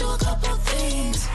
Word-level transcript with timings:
you 0.00 0.08
a 0.08 0.18
couple 0.18 0.56
things. 0.56 1.28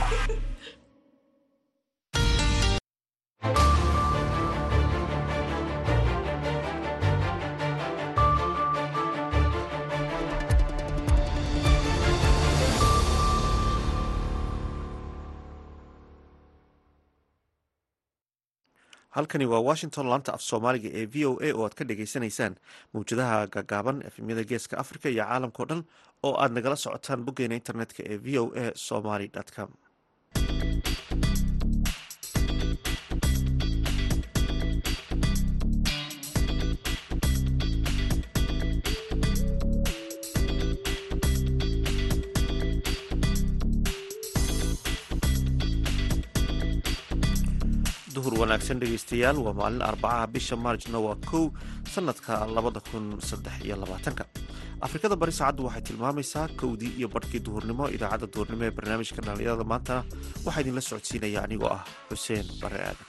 halkani 19.15 19.45
waa 19.51 19.59
washington 19.69 20.05
laanta 20.11 20.31
af 20.35 20.41
soomaaliga 20.49 20.89
ee 20.99 21.05
v 21.13 21.25
o 21.29 21.31
a 21.45 21.49
oo 21.57 21.63
aad 21.65 21.73
ka 21.79 21.83
dhagaysanaysaan 21.89 22.53
mawjadaha 22.93 23.37
gaagaaban 23.55 23.97
efemyada 24.09 24.43
geeska 24.51 24.75
africa 24.83 25.05
iyo 25.13 25.23
caalamkao 25.29 25.65
dhan 25.69 25.81
oo 26.27 26.35
aad 26.43 26.51
nagala 26.57 26.75
socotaan 26.83 27.25
boggeena 27.25 27.55
internetka 27.61 28.01
ee 28.11 28.17
v 28.25 28.27
o 28.41 28.43
a 28.63 28.65
somaly 28.87 29.27
com. 29.55 29.71
Wanaagsan 48.39 48.79
dhegeystayaal 48.79 49.37
waa 49.45 49.53
maalin 49.53 49.81
arbacaha 49.83 50.27
bisha 50.33 50.55
maarjna 50.55 50.99
waa 51.05 51.15
kow 51.29 51.43
sanadka 51.93 52.45
labada 52.55 52.79
kun 52.91 53.19
saddex 53.29 53.55
iyo 53.65 53.75
labaatanka 53.75 54.23
afrikada 54.87 55.15
bari 55.21 55.33
saacaddu 55.39 55.65
waxay 55.67 55.83
tilmaamaysaa 55.89 56.47
kowdii 56.61 56.91
iyo 56.99 57.07
badhkii 57.15 57.41
duhurnimo 57.47 57.85
idaacadda 57.95 58.27
duhurnimo 58.33 58.63
ee 58.67 58.73
barnaamijka 58.77 59.21
dhalinyarada 59.27 59.65
maantana 59.71 60.01
waxaa 60.45 60.61
idinla 60.63 60.81
socodsiinaya 60.89 61.39
anigoo 61.47 61.71
ah 61.77 61.83
xuseen 62.09 62.45
bare 62.61 62.79
aadan 62.89 63.07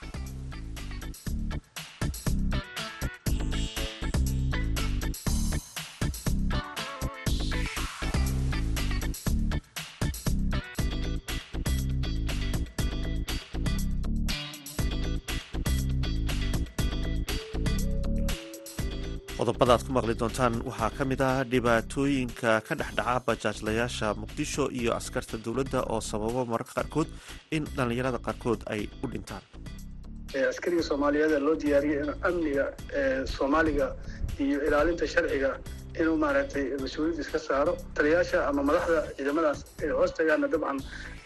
qodobada 19.60 19.76
aad 19.76 19.84
ku 19.86 19.92
maqli 19.92 20.14
doontaan 20.20 20.54
waxaa 20.68 20.90
ka 20.96 21.04
mid 21.04 21.20
ah 21.20 21.44
dhibaatooyinka 21.52 22.50
ka 22.66 22.74
dhexdhaca 22.80 23.20
bajaajlayaasha 23.26 24.08
muqdisho 24.22 24.64
iyo 24.80 24.92
askarta 25.00 25.36
dowladda 25.44 25.80
oo 25.92 26.00
sababo 26.00 26.44
mararka 26.52 26.72
qaarkood 26.78 27.08
in 27.56 27.64
dhallinyarada 27.76 28.18
qaarkood 28.26 28.60
ay 28.72 28.88
u 29.04 29.06
dhintaan. 29.12 29.42
Askariga 30.52 30.82
soomaaliyeed 30.90 31.32
loo 31.46 31.54
diyaariyay 31.62 32.00
inuu 32.04 32.16
amniga 32.28 32.64
soomaaliga 33.36 33.86
iyo 34.44 34.58
ilaalinta 34.66 35.06
sharciga 35.14 35.50
inuu 36.00 36.16
maaragtay 36.24 36.64
mas'uuliyad 36.82 37.20
iska 37.24 37.38
saaro. 37.38 37.76
Taliyaasha 37.94 38.38
ama 38.48 38.62
madaxda 38.68 38.98
ciidamadaas 39.16 39.60
ay 39.82 39.90
hoos 39.98 40.12
dabcan 40.16 40.78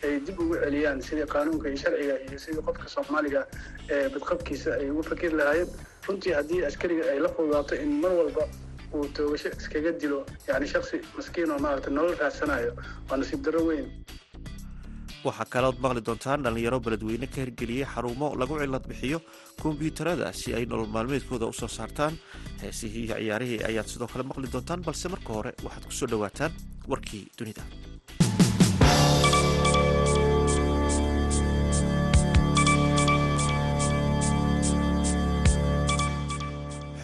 ay 0.04 0.12
dib 0.26 0.38
ugu 0.44 0.54
celiyaan 0.64 1.00
sidii 1.08 1.26
qaanuunka 1.34 1.66
iyo 1.70 1.78
sharciga 1.84 2.14
iyo 2.28 2.38
sidii 2.44 2.62
qofka 2.68 2.86
soomaaliga 2.94 3.40
ee 3.94 4.08
badqabkiisa 4.14 4.70
ay 4.80 4.90
ugu 4.92 5.02
fakeri 5.10 5.34
lahaayeen. 5.40 5.70
Runtii 6.08 6.32
haddii 6.38 6.60
askariga 6.68 7.04
ay 7.12 7.18
la 7.24 7.28
fududaato 7.36 7.74
in 7.84 7.92
mar 8.02 8.12
walba 8.20 8.44
uu 8.94 9.06
toogasho 9.16 9.48
iskaga 9.60 9.92
dilo 10.02 10.18
yani 10.48 10.66
shaksi 10.72 10.96
maskiin 11.16 11.50
oo 11.54 11.58
nolol 11.96 12.14
raadsanayo 12.22 12.72
waa 13.08 13.16
nasiib 13.20 13.40
darro 13.46 13.62
weyn. 13.68 13.86
Waxaa 15.24 15.46
kalood 15.54 15.78
maqli 15.84 16.00
doontaan 16.06 16.42
dhallinyaro 16.44 16.78
beledweyne 16.84 17.26
ka 17.32 17.38
hirgeliyey 17.42 17.86
xarumo 17.94 18.28
lagu 18.40 18.58
cilad 18.60 18.84
bixiyo 18.90 19.18
kombyuutarada 19.62 20.32
si 20.40 20.52
ay 20.58 20.64
nolol 20.72 20.90
maalmeedkooda 20.96 21.46
u 21.46 21.52
soo 21.60 21.68
saartaan. 21.78 22.14
Heesihii 22.62 23.04
iyo 23.06 23.16
ciyaarihii 23.22 23.60
ayaad 23.70 23.88
sidoo 23.92 24.08
kale 24.12 24.24
maqli 24.30 24.52
doontaan 24.52 24.84
balse 24.86 25.08
marka 25.14 25.30
hore 25.38 25.52
waxaad 25.64 25.84
ku 25.88 25.92
soo 26.00 26.08
dhowaataan 26.12 26.52
warkii 26.92 27.24
dunida 27.38 27.64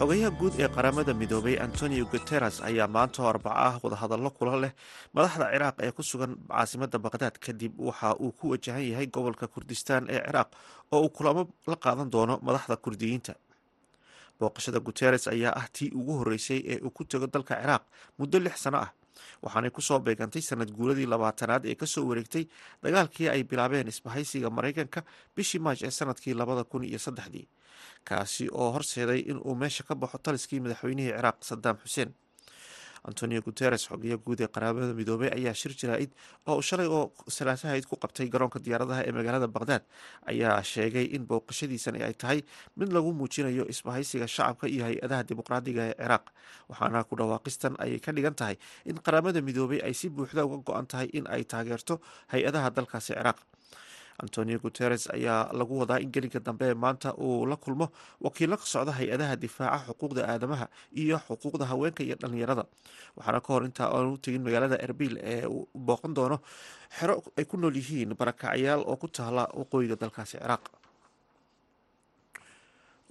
xogayaha 0.01 0.31
guud 0.39 0.53
ee 0.59 0.67
qaramada 0.75 1.13
midoobay 1.13 1.55
antonio 1.65 2.05
guteres 2.13 2.55
ayaa 2.69 2.87
maanta 2.95 3.21
arbaco 3.31 3.53
ah 3.67 3.75
wadahadallo 3.83 4.29
kula 4.37 4.55
leh. 4.63 4.71
Madaxda 5.15 5.45
ciraaq 5.53 5.75
ee 5.85 5.91
ku 5.97 6.01
sugan 6.03 6.31
caasimada 6.49 6.97
baqdaad 7.05 7.35
kadib 7.45 7.73
waxa 7.87 8.09
uu 8.23 8.31
ku 8.39 8.45
wajahan 8.51 8.81
yahay 8.91 9.07
gobolka 9.15 9.45
kurdistaan 9.53 10.03
ee 10.09 10.21
ciraaq 10.25 10.49
oo 10.91 11.01
uu 11.05 11.09
kulamo 11.17 11.41
la 11.71 11.75
qaadan 11.83 12.09
doono 12.13 12.39
madaxda 12.41 12.75
kurdiyiinta. 12.83 13.33
Booqashada 14.39 14.79
guteres 14.87 15.27
ayaa 15.27 15.53
ah 15.59 15.67
tii 15.75 15.91
ugu 15.99 16.13
horreysay 16.19 16.59
ee 16.71 16.79
uu 16.85 16.89
ku 16.97 17.03
tego 17.05 17.27
dalka 17.27 17.53
ciraaq 17.61 17.83
muddo 18.17 18.39
lix 18.45 18.57
sano 18.63 18.77
ah 18.85 18.89
waxaanay 19.43 19.71
ku 19.77 19.81
soo 19.81 19.99
beegantay 19.99 20.41
sanad 20.41 20.71
guuladii 20.77 21.05
labaatanaad 21.13 21.65
ee 21.71 21.75
ka 21.75 21.85
soo 21.93 22.05
wareegtay 22.09 22.45
dagaalkii 22.83 23.29
ay 23.33 23.43
bilaabeen 23.43 23.87
isbahaysiga 23.93 24.49
maraykanka 24.49 25.03
bishii 25.35 25.59
maaj 25.65 25.79
ee 25.83 25.91
sannadkii 25.99 26.33
labada 26.41 26.63
kun 26.63 26.83
iyo 26.83 26.99
saddexdii 26.99 27.47
kaasi 28.03 28.49
oo 28.51 28.71
horseeday 28.75 29.19
in 29.31 29.37
uu 29.47 29.55
meesha 29.55 29.83
ka 29.83 29.95
baxo 29.95 30.17
taliskii 30.17 30.59
madaxweynihii 30.65 31.13
ciraaq 31.17 31.37
sadaam 31.49 31.77
xuseen 31.83 32.09
antonio 33.09 33.41
guteres 33.47 33.83
xogeya 33.89 34.17
guud 34.25 34.39
ee 34.41 34.47
qaraabada 34.55 34.93
midoobey 34.99 35.29
ayaa 35.37 35.53
shir 35.61 35.73
jaraa-id 35.81 36.11
oo 36.51 36.59
shalay 36.69 36.87
oo 36.97 37.03
salaasahayd 37.37 37.85
ku 37.91 37.95
qabtay 38.03 38.27
garoonka 38.35 38.59
diyaaradaha 38.65 39.01
ee 39.07 39.11
magaalada 39.17 39.47
baqdaad 39.55 39.83
ayaa 40.31 40.57
sheegay 40.73 41.05
in 41.17 41.23
booqashadiisani 41.31 41.99
ay 42.07 42.13
tahay 42.23 42.39
mid 42.79 42.89
lagu 42.97 43.11
muujinayo 43.21 43.65
isbahaysiga 43.73 44.27
shacabka 44.35 44.65
iyo 44.75 44.83
hay'adaha 44.89 45.23
dimuqraadiga 45.31 45.81
ee 45.91 45.95
ciraaq 46.01 46.25
waxaana 46.71 47.03
ku 47.09 47.15
dhawaaqistan 47.21 47.73
ayay 47.85 47.99
ka 48.05 48.11
dhigan 48.17 48.35
tahay 48.41 48.55
in 48.91 48.97
qaramada 49.07 49.41
midoobey 49.49 49.81
ay 49.87 49.93
si 50.01 50.07
buuxda 50.17 50.45
uga 50.49 50.57
go-an 50.69 50.85
tahay 50.93 51.09
in 51.19 51.25
ay 51.35 51.43
taageerto 51.53 51.95
hay'adaha 52.33 52.69
dalkaasi 52.77 53.13
ciraaq 53.17 53.39
antonio 54.23 54.57
guteres 54.65 55.03
ayaa 55.17 55.39
lagu 55.59 55.73
wadaa 55.81 55.99
in 56.03 56.11
gelinka 56.15 56.39
dambe 56.47 56.67
maanta 56.83 57.09
uu 57.27 57.45
la 57.51 57.55
kulmo 57.63 57.87
wakiilo 58.25 58.55
ka 58.61 58.65
socda 58.73 58.91
hay'adaha 58.99 59.35
difaaca 59.43 59.85
xuquuqda 59.89 60.21
aadamaha 60.33 60.65
iyo 61.01 61.17
xuquuqda 61.27 61.65
haweenka 61.71 62.01
iyo 62.07 62.15
dhalinyarada 62.21 62.63
waxaana 63.17 63.39
ka 63.45 63.49
hor 63.53 63.63
intaa 63.69 63.89
aanu 63.95 64.17
tegin 64.23 64.43
magaalada 64.47 64.77
erbil 64.87 65.13
ee 65.33 65.45
uu 65.55 65.63
booqan 65.87 66.13
doono 66.17 66.37
xero 66.97 67.15
ay 67.39 67.45
ku 67.51 67.55
nool 67.61 67.75
yihiin 67.81 68.13
barakacyaal 68.21 68.81
oo 68.91 68.95
ku 69.03 69.07
taala 69.17 69.43
waqooyiga 69.59 69.95
dalkaasi 70.03 70.35
ciraaq 70.37 70.63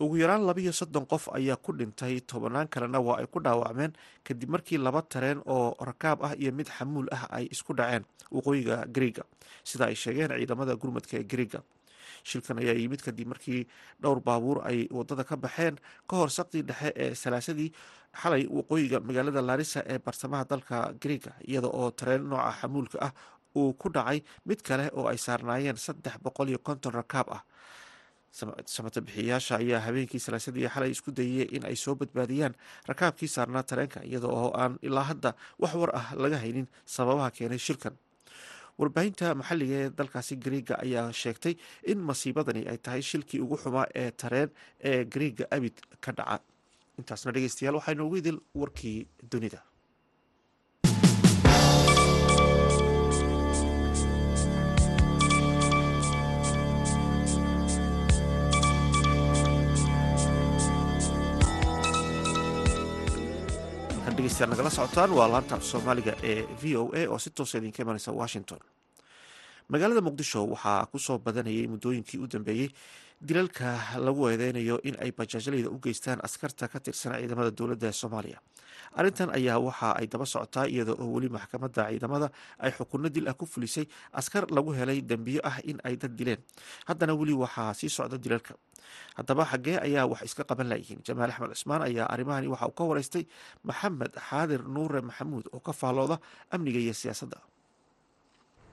ugu 0.01 0.17
yaraan 0.23 0.47
labiiyo 0.49 0.73
soddon 0.73 1.07
qof 1.07 1.29
ayaa 1.37 1.57
ku 1.57 1.73
dhintay 1.77 2.21
tobanaan 2.25 2.69
kalena 2.69 3.01
waa 3.07 3.19
ay 3.21 3.27
ku 3.29 3.39
dhaawacmeen 3.45 3.93
kadib 4.25 4.49
markii 4.55 4.79
laba 4.81 5.03
tareen 5.03 5.43
oo 5.47 5.77
rakaab 5.89 6.19
ah 6.25 6.33
iyo 6.41 6.53
mid 6.53 6.69
xamuul 6.77 7.09
ah 7.13 7.29
ay 7.37 7.45
isku 7.53 7.73
dhaceen 7.77 8.05
waqooyiga 8.33 8.87
griega 8.89 9.23
sida 9.65 9.85
ay 9.93 9.95
sheegeen 9.95 10.33
ciidamada 10.39 10.73
gurmadka 10.81 11.21
ee 11.21 11.25
griega 11.33 11.61
shilkan 12.25 12.59
ayaa 12.65 12.77
yimid 12.81 13.03
kadib 13.05 13.29
markii 13.33 13.61
dhowr 14.03 14.21
baabuur 14.25 14.59
ay 14.71 14.89
waddada 14.91 15.25
ka 15.25 15.37
baxeen 15.37 15.77
ka 16.09 16.15
hor 16.17 16.31
saqdii 16.39 16.63
dhexe 16.71 16.91
ee 16.97 17.15
salaasadii 17.15 17.69
xalay 18.23 18.49
waqooyiga 18.59 19.01
magaalada 19.09 19.43
larisa 19.51 19.81
ee 19.93 19.99
barsamaha 20.07 20.45
dalka 20.53 20.79
griega 21.03 21.33
iyada 21.45 21.69
oo 21.69 21.91
tareen 21.93 22.25
nooca 22.31 22.53
xamuulka 22.61 22.99
ah 23.07 23.13
uu 23.57 23.73
ku 23.77 23.89
dhacay 23.93 24.19
mid 24.49 24.61
kale 24.65 24.89
oo 24.97 25.07
ay 25.13 25.19
saarnaayeen 25.27 25.77
saddex 25.77 26.17
boqol 26.25 26.49
iyo 26.49 26.59
konton 26.69 26.93
rakaab 27.01 27.29
ah 27.37 27.43
samata 28.31 29.01
bixiyayaasha 29.07 29.55
ayaa 29.63 29.81
habeenkii 29.87 30.21
salaasadii 30.27 30.69
xalay 30.75 30.91
isku 30.95 31.11
dayay 31.19 31.47
in 31.57 31.65
ay 31.71 31.77
soo 31.85 31.95
badbaadiyaan 32.01 32.55
rakaabkii 32.91 33.29
saarnaa 33.37 33.63
tareenka 33.71 34.01
iyada 34.11 34.29
oo 34.29 34.51
aan 34.63 34.79
ilaa 34.83 35.07
hadda 35.11 35.31
wax 35.63 35.75
war 35.81 35.91
ah 36.01 36.07
laga 36.23 36.39
haynin 36.45 36.67
sababaha 36.97 37.31
keenay 37.37 37.59
shilkan 37.67 37.95
warbaahinta 38.81 39.35
maxalliga 39.41 39.75
ee 39.85 39.91
dalkaasi 39.99 40.35
griega 40.45 40.75
ayaa 40.85 41.13
sheegtay 41.23 41.55
in 41.93 41.99
masiibadani 42.11 42.63
ay 42.73 42.79
tahay 42.87 43.03
shilkii 43.11 43.41
ugu 43.45 43.57
xumaa 43.63 43.87
ee 44.03 44.11
tareen 44.23 44.51
ee 44.91 45.05
griega 45.15 45.45
abid 45.57 45.77
ka 46.05 46.13
dhaca. 46.19 46.39
Intaasna 47.01 47.33
dhegeystayaal 47.35 47.77
waxaynu 47.81 48.07
idil 48.21 48.39
warkii 48.61 48.99
dunida 49.33 49.61
nagala 64.39 64.71
socotaan 64.71 65.11
waa 65.19 65.29
laanta 65.29 65.55
af 65.57 65.65
soomaaliga 65.65 66.15
ee 66.23 66.47
v 66.63 66.77
o 66.77 66.91
a 66.95 67.07
oo 67.09 67.19
si 67.19 67.31
toosa 67.31 67.59
idinka 67.59 67.83
imanaysa 67.83 68.13
washington. 68.13 68.59
Magaalada 69.69 70.01
muqdisho 70.01 70.47
waxaa 70.47 70.87
ku 70.87 70.99
soo 70.99 71.19
badanayay 71.19 71.67
muddooyinkii 71.67 72.19
u 72.21 72.27
dambeeyey 72.27 72.69
dilalka 73.21 74.01
lagu 74.01 74.29
eedeynayo 74.33 74.81
in 74.89 74.97
ay 75.01 75.13
bajaajlayda 75.13 75.69
u 75.69 75.79
geystaan 75.79 76.21
askarta 76.25 76.69
ka 76.73 76.81
tirsan 76.81 77.13
ciidamada 77.21 77.51
dowladda 77.53 77.87
ee 77.89 77.93
soomaaliya. 77.93 78.39
Arrintan 78.97 79.31
ayaa 79.37 79.59
waxa 79.61 79.93
ay 80.01 80.07
daba 80.13 80.25
socotaa 80.27 80.65
iyada 80.67 80.93
oo 80.97 81.07
weli 81.15 81.29
maxkamadda 81.29 81.83
ciidamada 81.93 82.31
ay 82.59 82.73
xukunno 82.73 83.09
dil 83.13 83.29
ah 83.29 83.35
ku 83.37 83.45
fulisay 83.47 83.85
askar 84.13 84.49
lagu 84.51 84.73
helay 84.73 85.01
dembiyo 85.05 85.41
ah 85.45 85.61
in 85.65 85.79
ay 85.85 85.97
dad 86.01 86.17
dileen. 86.17 86.41
Haddana 86.89 87.13
weli 87.15 87.33
waxaa 87.37 87.75
sii 87.77 87.89
socda 87.93 88.17
dilalka. 88.19 88.55
Haddaba 89.17 89.45
xaggee 89.45 89.77
ayaa 89.87 90.07
wax 90.09 90.23
iska 90.25 90.43
qaban 90.49 90.69
layihiin 90.73 91.05
jamaal 91.07 91.31
axmed 91.31 91.53
cismaan 91.55 91.83
ayaa 91.89 92.09
arrimahani 92.09 92.49
waxa 92.49 92.67
uu 92.67 92.75
ka 92.79 92.85
wareystay 92.89 93.25
maxamed 93.69 94.13
xaadir 94.29 94.63
nuure 94.65 95.01
maxamuud 95.05 95.45
oo 95.53 95.61
ka 95.61 95.73
faallooda 95.73 96.17
amniga 96.51 96.81
iyo 96.81 96.95
siyaasadda 96.97 97.37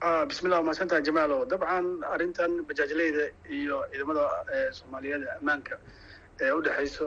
bismillah 0.02 0.62
mahadsantaha 0.62 1.02
jamaalo. 1.04 1.44
Dabcan 1.50 2.02
arrintan 2.12 2.64
bajaajleyda 2.68 3.30
iyo 3.50 3.82
ciidamada 3.92 4.24
soomaaliyeed 4.78 5.22
ee 5.26 5.32
ammaanka 5.40 5.76
ee 6.40 6.50
u 6.52 6.60
dhexayso 6.62 7.06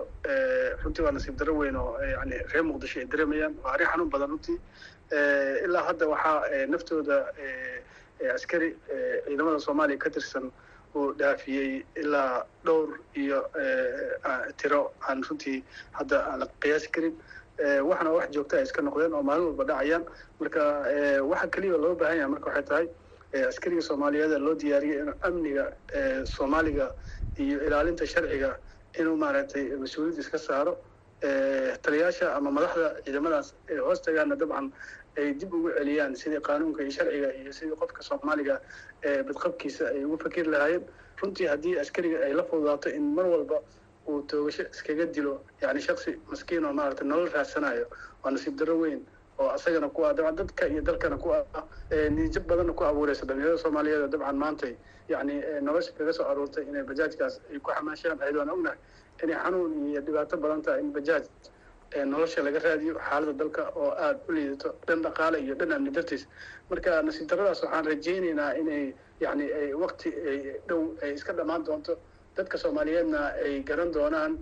runtii 0.83 1.03
waa 1.05 1.11
nasiib 1.15 1.37
daro 1.39 1.53
weyn 1.59 1.75
oo 1.75 1.95
yani 2.15 2.35
reer 2.51 2.63
muqdisho 2.63 2.99
ay 2.99 3.05
dareemayaan. 3.11 3.53
Waa 3.63 3.73
arrin 3.75 3.87
xanuun 3.91 4.09
badan 4.13 4.29
runtii. 4.33 4.57
Ilaa 5.65 5.83
hadda 5.87 6.05
waxaa 6.07 6.67
naftooda 6.67 7.17
askari 8.35 8.75
ciidamada 9.27 9.59
soomaaliya 9.59 9.97
ka 10.03 10.09
tirsan 10.09 10.51
uu 10.95 11.13
dhaafiyey 11.19 11.85
ilaa 11.95 12.43
dhowr 12.65 12.99
iyo 13.15 13.39
tiro 14.57 14.91
aan 15.07 15.23
runtii 15.29 15.63
hadda 15.91 16.17
aan 16.27 16.39
la 16.39 16.47
qiyaasi 16.61 16.91
karin 16.91 17.15
waxana 17.89 18.11
wax 18.17 18.29
joogta 18.35 18.57
ay 18.57 18.63
iska 18.63 18.81
noqdeen 18.81 19.13
oo 19.13 19.23
maalin 19.23 19.45
walba 19.49 19.63
dhacayaan. 19.69 20.03
Marka 20.39 20.61
waxa 21.31 21.47
keliya 21.53 21.77
loo 21.77 21.95
baahan 21.95 22.17
yahay 22.17 22.31
marka 22.33 22.47
waxay 22.49 22.63
tahay 22.69 22.87
askariga 23.49 23.81
soomaaliyeed 23.81 24.33
loo 24.45 24.55
diyaariyay 24.55 24.99
inuu 25.01 25.15
amniga 25.27 25.65
soomaaliga 26.25 26.87
iyo 27.39 27.57
ilaalinta 27.67 28.05
sharciga 28.13 28.57
inuu 28.99 29.15
maaragtay 29.17 29.63
mas'uuliyadda 29.83 30.21
iska 30.25 30.37
saaro. 30.37 30.73
Taliyaasha 31.83 32.35
ama 32.35 32.49
madaxda 32.51 32.87
ciidamadaas 33.05 33.53
ee 33.69 33.77
hoos 33.85 34.01
tagaana 34.01 34.35
dabcan 34.35 34.71
ay 35.17 35.33
dib 35.39 35.53
ugu 35.53 35.69
celiyaan 35.77 36.15
sidii 36.15 36.41
qaanuunka 36.47 36.81
iyo 36.83 36.91
sharciga 36.97 37.29
iyo 37.41 37.51
sidii 37.53 37.75
qofka 37.81 38.01
soomaaliga 38.09 38.55
badqabkiisa 39.27 39.83
ay 39.93 40.03
ugu 40.05 40.17
fakeri 40.23 40.49
lahaayeen. 40.53 40.83
Runtii 41.21 41.47
haddii 41.51 41.77
askariga 41.83 42.17
ay 42.25 42.33
la 42.33 42.43
fududaato 42.43 42.89
in 42.89 43.13
mar 43.15 43.25
walba 43.33 43.57
uu 44.07 44.21
toogasho 44.29 44.63
iskaga 44.73 45.05
dilo 45.05 45.33
yani 45.61 45.79
shaksi 45.81 46.11
maskiin 46.31 46.65
oo 46.65 46.73
maaragtay 46.73 47.07
nolol 47.07 47.29
raadsanayo. 47.35 47.85
Waa 48.23 48.31
nasiib 48.31 48.55
daro 48.59 48.75
weyn 48.79 49.01
oo 49.39 49.49
asagana 49.49 49.89
ku 49.89 50.03
ah 50.05 50.13
dabcan 50.13 50.35
dadka 50.35 50.67
iyo 50.67 50.81
dalkana 50.81 51.17
ku 51.17 51.29
ah 51.33 51.45
niijab 52.09 52.45
badanna 52.47 52.73
ku 52.73 52.83
abuureysa 52.83 53.25
dhalinyarada 53.25 53.57
soomaaliyeed 53.57 54.01
oo 54.01 54.07
dabcan 54.07 54.37
maantay 54.37 54.73
yani 55.09 55.41
nolosha 55.61 55.91
kaga 55.97 56.13
soo 56.13 56.25
aruurtay 56.31 56.63
inay 56.69 56.83
bajaajkaas 56.83 57.41
ay 57.51 57.59
ku 57.59 57.71
xamaashaan. 57.71 58.17
Ayadoo 58.21 58.41
aan 58.41 58.49
ognahay 58.49 58.77
inay 59.23 59.35
xanuun 59.43 59.71
iyo 59.91 60.01
dhibaato 60.01 60.37
badan 60.37 60.61
tahay 60.61 60.79
in 60.81 60.91
bajaaj 60.93 61.23
nolosha 62.05 62.41
laga 62.45 62.59
raadiyo 62.59 62.93
xaaladda 63.07 63.33
dalka 63.41 63.63
oo 63.75 63.91
aada 63.91 64.19
u 64.27 64.31
liidato 64.31 64.69
dhan 64.87 65.01
dhaqaale 65.05 65.37
iyo 65.45 65.55
dhan 65.55 65.71
amni 65.77 65.91
dartiis. 65.91 66.27
Marka 66.69 67.01
nasiib 67.03 67.27
daradaas 67.29 67.63
waxaan 67.63 67.85
rajaynaynaa 67.91 68.53
inay 68.61 68.93
yani 69.19 69.45
wakti 69.81 70.09
dhow 70.67 70.81
ay 71.03 71.13
iska 71.17 71.33
dhammaan 71.33 71.63
doonto 71.67 71.97
dadka 72.37 72.57
soomaaliyeedna 72.57 73.19
ay 73.45 73.63
garan 73.63 73.91
doonaan 73.93 74.37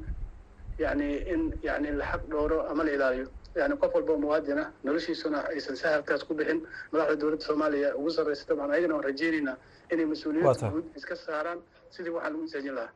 yani 0.80 1.10
in 1.34 1.42
yani 1.64 1.92
la 2.00 2.06
xaq 2.06 2.22
dhooro 2.32 2.62
ama 2.72 2.84
la 2.84 2.92
ilaaliyo. 2.92 3.28
Yani 3.56 3.76
qof 3.78 3.94
walba 3.96 4.18
muwaadin 4.18 4.60
ah 4.60 4.68
noloshiisuna 4.84 5.40
aysan 5.52 5.76
sahalkaas 5.76 6.24
ku 6.24 6.34
bixin. 6.34 6.62
Madaxda 6.92 7.16
dowladda 7.22 7.46
soomaaliya 7.46 7.96
ugu 7.98 8.10
sarreysa 8.12 8.46
dabcan 8.50 8.72
ayagana 8.72 8.94
waan 8.96 9.04
rajaynaynaa 9.10 9.56
inay 9.94 10.06
mas'uuliyadda 10.06 10.70
guud 10.74 10.86
iska 10.96 11.16
saaraan 11.16 11.60
sidii 11.90 12.10
waxaa 12.16 12.30
lagu 12.30 12.44
isaajin 12.46 12.76
lahaa. 12.76 12.94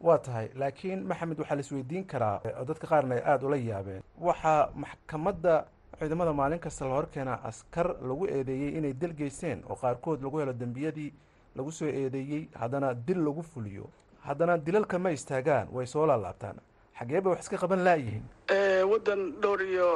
Waa 0.00 0.18
tahay. 0.18 0.48
Laakiin 0.54 1.02
maxamed 1.10 1.38
waxaa 1.38 1.54
la 1.56 1.60
isweydiin 1.60 2.04
karaa 2.06 2.40
oo 2.60 2.64
dadka 2.64 2.86
qaarna 2.86 3.14
ay 3.14 3.22
aada 3.26 3.46
ula 3.46 3.56
yaabeen. 3.56 4.02
Waxaa 4.20 4.70
maxkamadda 4.74 5.54
ciidamada 5.98 6.32
maalin 6.32 6.58
kasta 6.58 6.84
la 6.88 6.94
hor 6.94 7.06
keenaa 7.14 7.40
askar 7.44 7.86
lagu 8.08 8.26
eedeeyey 8.26 8.78
inay 8.78 8.92
dil 8.92 9.12
geysteen 9.20 9.64
oo 9.68 9.76
qaarkood 9.76 10.22
lagu 10.22 10.38
helo 10.38 10.52
dembiyadii 10.52 11.12
lagu 11.56 11.72
soo 11.72 11.86
eedeeyey 11.88 12.48
haddana 12.54 12.94
dil 12.94 13.18
lagu 13.24 13.42
fuliyo 13.42 13.90
haddana 14.28 14.54
dilalka 14.66 14.98
ma 14.98 15.10
istaagaan 15.10 15.68
way 15.72 15.86
soo 15.86 16.06
laalaabtaan. 16.06 16.56
Xagee 16.98 17.20
bay 17.20 17.30
wax 17.32 17.40
iska 17.44 17.56
qaban 17.62 17.84
laayihiin? 17.86 18.24
Waddan 18.90 19.20
dhowr 19.42 19.60
iyo 19.62 19.88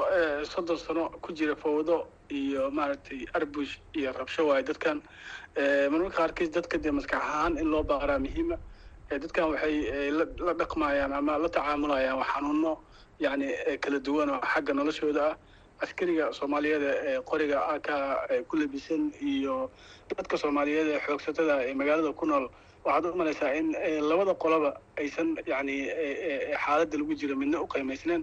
soddon 0.53 0.79
sano 0.79 1.09
ku 1.23 1.33
jira 1.33 1.55
fawdo 1.57 2.07
iyo 2.31 2.71
maaragtay 2.71 3.27
arbush 3.35 3.73
iyo 3.99 4.13
rabsho 4.13 4.47
waayo 4.49 4.63
dadkan. 4.71 4.99
Marmarka 5.91 6.17
qaarkiis 6.19 6.51
dadka 6.57 6.79
dee 6.79 6.91
maskax 6.91 7.21
ahaan 7.23 7.59
in 7.59 7.69
loo 7.71 7.83
baaraa 7.83 8.19
muhiima 8.19 8.57
dadkan 9.11 9.45
waxay 9.53 10.11
la 10.47 10.53
dhaqmayaan 10.61 11.13
ama 11.13 11.39
la 11.39 11.49
tacaamulayaan 11.49 12.23
xanuuno 12.33 12.73
yani 13.21 13.47
kala 13.83 13.99
duwan 14.07 14.31
oo 14.31 14.41
xagga 14.53 14.73
noloshooda 14.75 15.23
ah 15.31 15.37
askariga 15.85 16.33
soomaaliyeed 16.39 16.83
ee 16.83 17.21
qoriga 17.31 17.59
aka 17.75 17.97
ku 18.49 18.57
labisan 18.57 19.13
iyo 19.33 19.71
dadka 20.19 20.37
soomaaliyeed 20.43 20.89
ee 20.95 21.01
xoogsatada 21.07 21.55
ee 21.69 21.75
magaalada 21.81 22.13
ku 22.13 22.27
nool 22.27 22.47
waxaad 22.85 23.05
u 23.07 23.15
malaysaa 23.21 23.51
in 23.61 23.67
labada 24.11 24.35
qoloba 24.45 24.71
aysan 24.99 25.29
yani 25.47 25.77
xaaladda 26.65 26.97
lagu 27.01 27.15
jiro 27.21 27.37
midna 27.43 27.61
u 27.63 27.67
qiimaysneen 27.75 28.23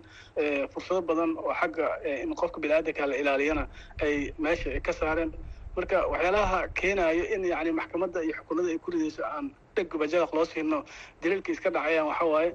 fursado 0.73 1.01
badan 1.09 1.31
oo 1.37 1.53
xagga 1.61 1.87
in 2.23 2.33
qofka 2.41 2.59
bini-aadanka 2.63 3.07
la 3.11 3.15
ilaaliyana 3.21 3.63
ay 4.03 4.33
meesha 4.45 4.79
ka 4.87 4.93
saareen. 4.93 5.31
Marka 5.77 5.97
waxyaalaha 6.11 6.59
keenayo 6.79 7.23
in 7.35 7.43
yani 7.53 7.71
maxkamadda 7.79 8.19
iyo 8.25 8.33
xukunada 8.39 8.69
ay 8.73 8.77
ku 8.83 8.91
ridayso 8.91 9.23
aan 9.23 9.51
dheg 9.75 9.87
bajalaq 10.01 10.31
loo 10.35 10.45
siino 10.45 10.83
daliilka 11.21 11.51
iska 11.55 11.69
dhacayaan 11.69 12.07
waxa 12.11 12.25
waaye 12.33 12.51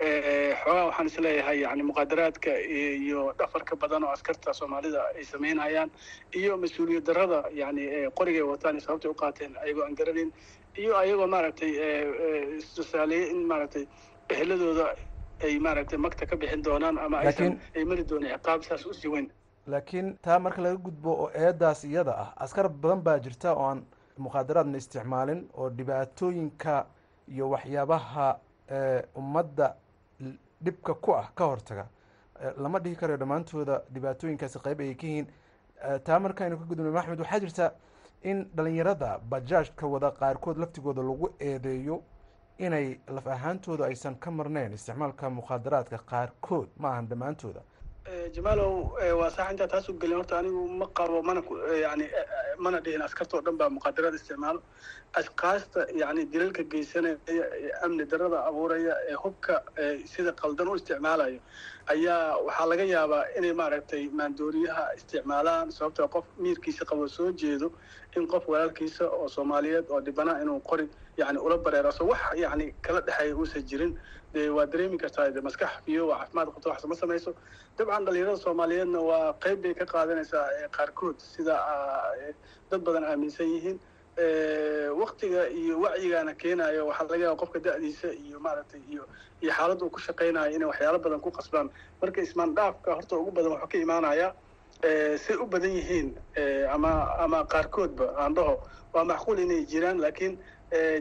xoogaa 0.00 0.84
waxaan 0.86 1.06
is 1.06 1.18
leeyahay 1.18 1.60
yani 1.60 1.82
muqaadaraadka 1.82 2.50
iyo 2.68 3.32
dhafarka 3.38 3.76
badan 3.76 4.04
oo 4.04 4.10
askarta 4.10 4.52
soomaalida 4.54 5.00
ay 5.16 5.24
samaynayaan 5.24 5.90
iyo 6.34 6.56
mas'uuliyad 6.56 7.04
darrada 7.06 7.44
yani 7.54 8.10
qorigay 8.18 8.42
wataan 8.42 8.80
sababtay 8.80 9.10
u 9.10 9.14
qaateen 9.14 9.56
ayagoo 9.62 9.84
aan 9.84 9.94
garanayn 9.94 10.32
iyo 10.76 10.96
ayagoo 10.98 11.26
maaragtay 11.26 11.72
tusaaleeye 12.76 13.30
in 13.30 13.46
maaragtay 13.46 13.86
eheladooda 14.28 14.86
ay 15.44 15.58
maaragtay 15.58 15.98
magta 15.98 16.26
ka 16.26 16.36
bixin 16.36 16.62
doonaan 16.64 16.98
ama 16.98 17.18
aysan 17.18 17.58
ay 17.76 17.84
mari 17.84 18.04
doonaan 18.04 18.36
ciqaab 18.38 18.62
saas 18.64 18.86
u 18.86 18.94
sii 18.94 19.08
weyn 19.08 19.30
laakiin 19.66 20.16
taa 20.22 20.38
marka 20.38 20.62
laga 20.62 20.76
gudbo 20.76 21.10
oo 21.22 21.30
eedaas 21.34 21.84
iyada 21.84 22.12
ah 22.18 22.30
askar 22.36 22.68
badan 22.68 23.00
baa 23.02 23.18
jirta 23.18 23.54
oo 23.54 23.64
aan 23.70 23.80
mukhaadaraadna 24.18 24.78
isticmaalin 24.78 25.48
oo 25.54 25.70
dhibaatooyinka 25.70 26.86
iyo 27.28 27.50
waxyaabaha 27.50 28.38
ummadda 29.16 29.74
dhibka 30.64 30.94
ku 30.94 31.12
ah 31.14 31.30
ka 31.34 31.44
hortaga. 31.46 31.86
Lama 32.56 32.78
dhihi 32.80 32.96
karayo 32.96 33.16
dhammaantooda 33.18 33.82
dhibaatooyinkaasi 33.92 34.58
qayb 34.58 34.80
ayay 34.80 34.94
ka 34.94 35.06
yihiin. 35.06 35.26
Taa 36.04 36.18
markaaynu 36.18 36.58
ka 36.58 36.64
gudubnay 36.64 36.92
maxmed 36.92 37.20
waxaa 37.20 37.40
jirta 37.40 37.72
in 38.22 38.44
dhalinyarada 38.56 39.18
bajaajka 39.30 39.86
wada 39.86 40.10
qaarkood 40.10 40.58
laftigooda 40.58 41.02
lagu 41.02 41.28
eedeeyo 41.40 42.02
inay 42.58 42.98
laf 43.08 43.26
ahaantooda 43.26 43.84
aysan 43.86 44.14
ka 44.18 44.30
marnayn 44.30 44.72
isticmaalka 44.72 45.30
mukhaadaraadka 45.30 45.98
qaarkood. 46.10 46.68
Ma 46.78 46.88
ahan 46.92 47.06
dhammaantooda 47.08 47.60
jamaalow 48.34 48.72
waa 49.20 49.30
sax 49.30 49.50
intaa 49.52 49.66
taas 49.72 49.88
u 49.88 49.94
gelin 49.98 50.16
horta 50.20 50.38
anigu 50.38 50.62
ma 50.80 50.86
qabo 50.98 51.22
mana 51.28 51.40
yani 51.84 52.06
mana 52.64 52.78
dhihin 52.80 53.02
askarta 53.02 53.40
dhan 53.46 53.56
baa 53.60 53.68
muqaadaraad 53.76 54.14
isticmaalo 54.14 54.60
ashkaasta 55.20 55.80
yani 56.02 56.22
dilalka 56.32 56.62
geysanaya 56.72 57.16
ee 57.28 57.70
amni 57.84 58.04
darada 58.12 58.38
abuuraya 58.48 58.94
ee 59.10 59.14
hubka 59.24 59.54
sida 60.12 60.32
qaldan 60.42 60.68
u 60.68 60.76
isticmaalayo 60.80 61.40
ayaa 61.94 62.36
waxaa 62.46 62.66
laga 62.70 62.84
yaabaa 62.94 63.24
inay 63.38 63.52
maaragtay 63.60 64.02
maandooriyaha 64.18 64.84
isticmaalaan 64.98 65.70
sababtoo 65.76 66.08
qof 66.14 66.24
miirkiisa 66.44 66.84
qabo 66.90 67.04
soo 67.16 67.30
jeedo 67.42 67.68
in 68.16 68.26
qof 68.32 68.44
walaalkiisa 68.52 69.04
oo 69.18 69.28
soomaaliyeed 69.36 69.86
oo 69.94 70.00
dhibana 70.06 70.32
inuu 70.42 70.60
qori 70.70 70.86
yani 71.20 71.38
ula 71.46 71.56
bareeraso 71.66 72.02
wax 72.10 72.20
yani 72.44 72.66
kala 72.84 73.00
dhexeeya 73.06 73.36
uusan 73.36 73.62
jirin. 73.70 73.92
Dee 74.34 74.48
waa 74.56 74.66
dareemi 74.66 74.98
kartaa 74.98 75.30
de 75.34 75.40
maskax 75.40 75.70
fiyo 75.84 76.02
waa 76.08 76.18
caafimaad 76.18 76.48
qabto 76.54 76.68
wax 76.70 76.80
sama 76.82 76.94
samayso. 76.94 77.30
Dabcan 77.78 78.04
dhalinyarada 78.06 78.36
soomaaliyeedna 78.44 79.00
waa 79.10 79.32
qayb 79.44 79.62
bay 79.62 79.74
ka 79.80 79.84
qaadanaysaa 79.92 80.44
qaarkood 80.76 81.18
sida 81.34 81.56
dad 82.70 82.80
badan 82.86 83.04
aaminsan 83.04 83.46
yihiin 83.54 83.78
waktiga 84.16 85.48
iyo 85.50 85.80
wacyigana 85.80 86.34
keenayo 86.34 86.86
waxaa 86.86 87.04
laga 87.10 87.24
yaaba 87.24 87.36
qofka 87.40 87.58
da'diisa 87.60 88.08
iyo 88.24 88.40
maaragtay 88.40 88.80
iyo 88.90 89.04
iyo 89.42 89.52
xaaladda 89.52 89.84
uu 89.84 89.90
ku 89.90 90.00
shaqaynayo 90.00 90.50
inay 90.56 90.68
waxyaalo 90.68 90.98
badan 90.98 91.20
ku 91.20 91.30
qasbaan. 91.30 91.68
Marka 92.00 92.20
ismaandhaafka 92.22 92.94
horta 92.94 93.16
ugu 93.16 93.30
badan 93.30 93.52
waxuu 93.52 93.68
ka 93.68 93.78
imaanaya 93.78 94.32
say 95.18 95.36
u 95.36 95.46
badan 95.46 95.70
yihiin 95.70 96.16
ama 96.72 97.12
ama 97.18 97.44
qaarkoodba 97.44 98.16
aan 98.18 98.34
dhaho 98.34 98.60
waa 98.94 99.04
macquul 99.04 99.38
inay 99.38 99.64
jiraan. 99.66 99.98
Laakiin 100.00 100.38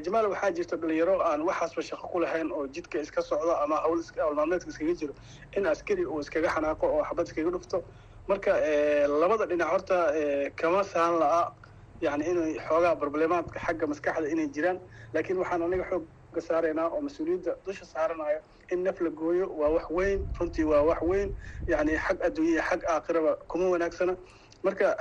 jamaal 0.04 0.28
waxaa 0.30 0.52
jirta 0.52 0.76
dhalinyaro 0.78 1.22
aan 1.24 1.42
waxaasba 1.42 1.82
shaqo 1.82 2.08
ku 2.12 2.20
lahayn 2.20 2.52
oo 2.52 2.68
jidka 2.68 3.00
iska 3.00 3.22
socdo 3.22 3.56
ama 3.64 3.76
hawl 3.80 4.04
maalmeedka 4.36 4.70
iskaga 4.70 4.94
jiro 4.94 5.14
in 5.56 5.66
askari 5.66 6.06
uu 6.06 6.20
iskaga 6.20 6.50
xanaaqo 6.52 6.84
oo 6.88 7.04
xabad 7.04 7.28
iskaga 7.28 7.50
dhufto. 7.52 7.84
Marka 8.28 8.52
labada 9.08 9.46
dhinac 9.46 9.70
horta 9.72 9.98
kama 10.56 10.84
saan 10.84 11.20
la'a 11.20 11.54
yani 12.02 12.24
inay 12.32 12.54
xoogaa 12.68 12.96
problemaadka 12.96 13.60
xagga 13.60 13.88
maskaxda 13.88 14.28
inay 14.34 14.48
jiraan. 14.56 14.80
Laakiin 15.14 15.38
waxaan 15.42 15.62
anaga 15.68 15.84
xoogga 15.92 16.42
saaraynaa 16.48 16.88
oo 16.96 17.02
mas'uuliyadda 17.02 17.56
dusha 17.66 17.86
saaranayo 17.86 18.40
in 18.72 18.84
naf 18.84 19.00
la 19.02 19.10
gooyo 19.10 19.48
waa 19.60 19.70
wax 19.76 19.86
weyn 19.90 20.20
runtii 20.40 20.64
waa 20.72 20.82
wax 20.90 21.02
weyn. 21.02 21.30
Yani 21.68 21.98
xag 21.98 22.18
adduunya 22.28 22.62
xag 22.62 22.82
aakhiraba 22.94 23.36
kuma 23.48 23.70
wanaagsana. 23.70 24.16
Marka 24.64 24.96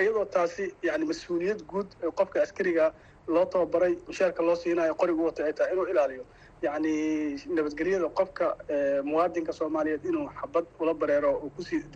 iyadoo 0.00 0.24
taasi 0.24 0.74
yani 0.82 1.04
mas'uuliyad 1.04 1.62
guud 1.66 1.88
qofka 2.18 2.42
askariga 2.42 2.92
loo 3.28 3.44
tababaray 3.44 3.94
mushaarka 4.08 4.42
loo 4.42 4.56
siinayo 4.56 4.94
qorigu 4.94 5.24
wata 5.24 5.44
ay 5.44 5.52
tahay 5.52 5.72
inuu 5.72 5.86
ilaaliyo 5.92 6.24
yani 6.66 6.92
nabadgelyada 7.56 8.08
qofka 8.18 8.46
muwaadinka 9.08 9.52
soomaaliyeed 9.58 10.04
inuu 10.10 10.26
xabad 10.40 10.66
ula 10.80 10.94
bareero 11.00 11.30
oo 11.44 11.50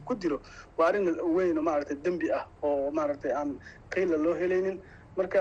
ku 0.08 0.14
dilo 0.22 0.38
waa 0.78 0.88
arrin 0.88 1.06
weyn 1.36 1.58
maaragtay 1.68 1.96
dembi 2.04 2.28
ah 2.38 2.44
oo 2.62 2.90
maaragtay 2.98 3.32
aan 3.32 3.58
qiila 3.92 4.16
loo 4.24 4.34
helaynin. 4.40 4.78
Marka 5.16 5.40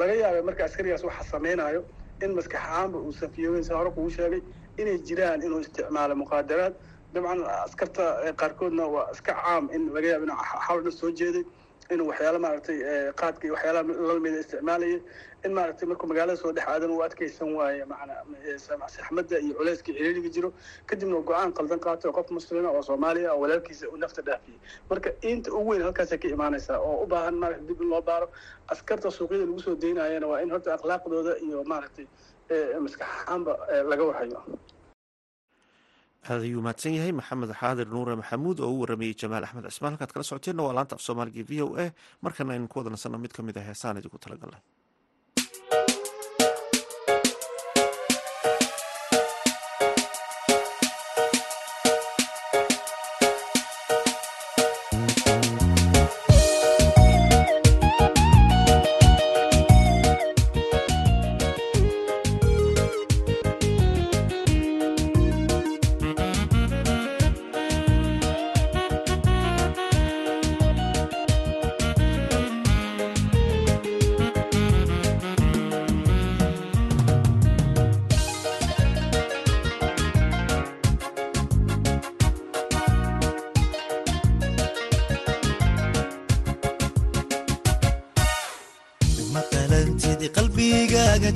laga 0.00 0.14
yaabay 0.22 0.42
marka 0.48 0.62
askarigaas 0.64 1.04
waxa 1.08 1.24
samaynayo 1.32 1.80
in 2.24 2.30
maskax 2.34 2.60
ahaanba 2.60 2.98
uu 2.98 3.12
safiyoweyn 3.12 3.64
sa 3.68 3.76
hore 3.78 3.90
kugu 3.96 4.10
sheegay 4.16 4.42
inay 4.80 4.98
jiraan 5.08 5.42
inuu 5.46 5.60
isticmaalo 5.64 6.14
muqaadaraad. 6.22 6.74
Dabcan 7.14 7.40
askarta 7.66 8.04
qaarkoodna 8.40 8.84
waa 8.94 9.06
iska 9.14 9.32
caam 9.42 9.70
in 9.76 9.82
laga 9.94 10.08
yaabo 10.12 10.24
inuu 10.26 10.40
xal 10.66 10.78
dhan 10.84 10.92
soo 11.00 11.10
jeeday 11.20 11.44
inuu 11.92 12.06
waxyaala 12.10 12.38
maaragtay 12.44 12.76
qaadka 13.20 13.44
iyo 13.46 13.54
waxyaalaha 13.54 13.82
lamida 14.08 14.38
isticmaalayay 14.42 14.98
in 15.44 15.52
maaragtay 15.58 15.86
markuu 15.90 16.06
magaalada 16.10 16.36
soo 16.42 16.52
dhex 16.56 16.66
aadan 16.72 16.90
uu 16.94 17.02
adkaysan 17.06 17.50
waaye 17.58 17.84
macnaa 17.84 18.88
saxmadda 18.96 19.36
iyo 19.44 19.54
culayska 19.58 19.92
ciriiriga 19.96 20.28
jiro. 20.34 20.50
Kadibna 20.88 21.20
go'aan 21.28 21.52
qaldan 21.58 21.80
qaato 21.84 22.12
qof 22.16 22.28
muslima 22.36 22.68
oo 22.76 22.82
soomaaliya 22.88 23.30
oo 23.34 23.40
walaalkiisa 23.42 23.84
uu 23.92 23.96
nafta 24.04 24.22
dhaafiyey 24.28 24.58
marka 24.90 25.10
inta 25.30 25.48
ugu 25.58 25.70
weyn 25.70 25.82
halkaasay 25.86 26.18
ka 26.22 26.28
imaanaysaa 26.36 26.78
oo 26.88 27.02
u 27.02 27.06
baahan 27.12 27.34
maaragtay 27.42 27.66
dib 27.68 27.80
in 27.82 27.88
loo 27.92 28.02
baaro 28.08 28.26
askarta 28.72 29.08
suuqyada 29.16 29.44
lagu 29.48 29.60
soo 29.66 29.74
daynayana 29.82 30.26
waa 30.32 30.40
in 30.44 30.50
horta 30.54 30.70
akhlaaqdooda 30.76 31.32
iyo 31.46 31.64
maaragtay 31.72 32.06
maskax 32.84 33.08
ahaanba 33.08 33.52
laga 33.90 34.04
warhayo 34.08 34.40
ayuu 36.26 36.60
mahadsan 36.62 36.94
yahay 36.98 37.12
maxamed 37.12 37.50
xaadir 37.60 37.86
nuure 37.88 38.16
maxamuud 38.20 38.60
oo 38.60 38.70
u 38.74 38.80
waramayey 38.82 39.14
jamaal 39.14 39.44
axmed 39.44 39.64
cismaan. 39.70 39.92
Halkaad 39.94 40.12
kala 40.12 40.24
socoteenna 40.24 40.62
waa 40.66 40.74
laanta 40.74 40.94
af 40.96 41.02
soomaaliga 41.02 41.42
v 41.50 41.62
o 41.62 41.76
a. 41.78 41.86
Markana 42.22 42.52
aynu 42.54 42.68
ku 42.68 42.78
wada 42.78 42.90
nasanno 42.90 43.18
mid 43.18 43.32
ka 43.32 43.42
mid 43.42 43.56
ah 43.56 43.64
heesaan 43.68 43.96
idinku 44.00 44.18
talagalnay 44.18 44.60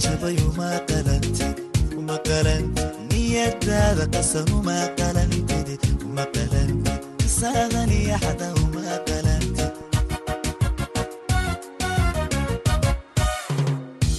qalbigaaga 0.03 0.11
jabay 0.11 0.37
uma 0.49 0.71
qalantid 0.89 1.57
uma 1.99 2.19
qalantid 2.29 2.93
niyadaada 3.11 4.05
qasan 4.15 4.47
uma 4.59 4.79
qalantid 4.99 5.81
uma 6.07 6.25
qalantid 6.35 7.03
saadan 7.39 7.91
iyo 7.91 8.17
xada 8.25 8.49
uma 8.65 8.95
qalantid 9.09 9.73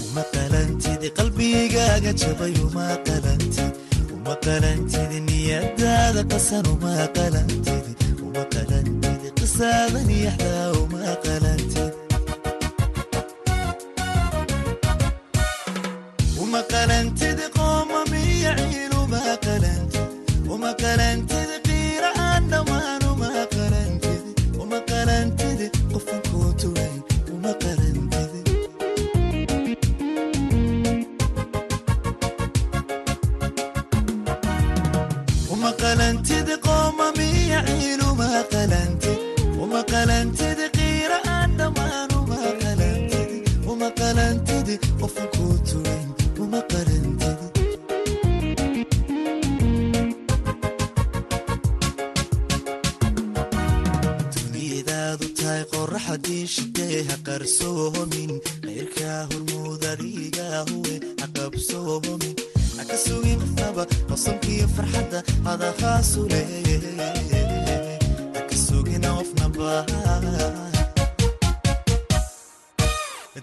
uma 0.08 0.24
qalantid 0.34 1.02
qalbigaaga 1.18 2.12
jabay 2.22 2.54
uma 2.66 2.88
qalantid 3.08 3.74
uma 4.16 4.36
qalantid 4.46 5.12
niyadaada 5.28 6.22
qasan 6.32 6.66
uma 6.74 6.96
qalantid 7.18 7.86
uma 8.26 8.44
qalantid 8.54 9.22
qisaadan 9.40 10.10
iyo 10.18 10.32
xada 10.40 10.64
uma 10.84 11.04
qalantid 11.26 11.83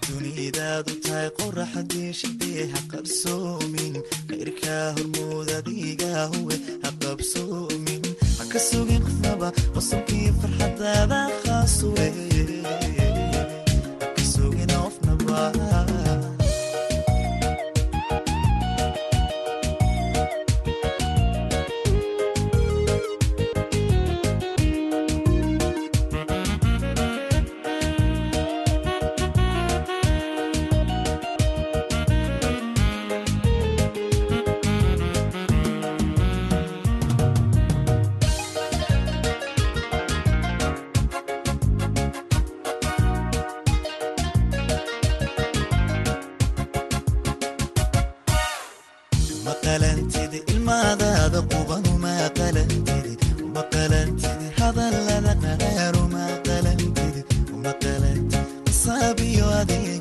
dunidaadu 0.07 0.93
tahay 1.05 1.29
qoraxadii 1.39 2.11
shideeha 2.21 2.81
qarsoomin 2.93 3.95
qayrkaa 4.31 4.85
hormuud 4.97 5.49
adigahuwe 5.59 6.57
haqabsoomin 6.85 8.03
haka 8.39 8.59
sugin 8.69 9.03
qofnaba 9.07 9.49
qosolkii 9.75 10.29
farxadaada 10.41 11.21
khaasu 11.43 11.89
leeye 11.97 12.45
haka 14.01 14.23
sugina 14.33 14.77
qofnaba 14.85 15.41
hadallada 54.61 55.33
qaraar 55.45 55.95
uma 56.05 56.25
qalantid 56.47 57.17
uma 57.55 57.73
qalantid 57.85 58.47
qisaabiyo 58.67 59.47
adeeg 59.61 60.00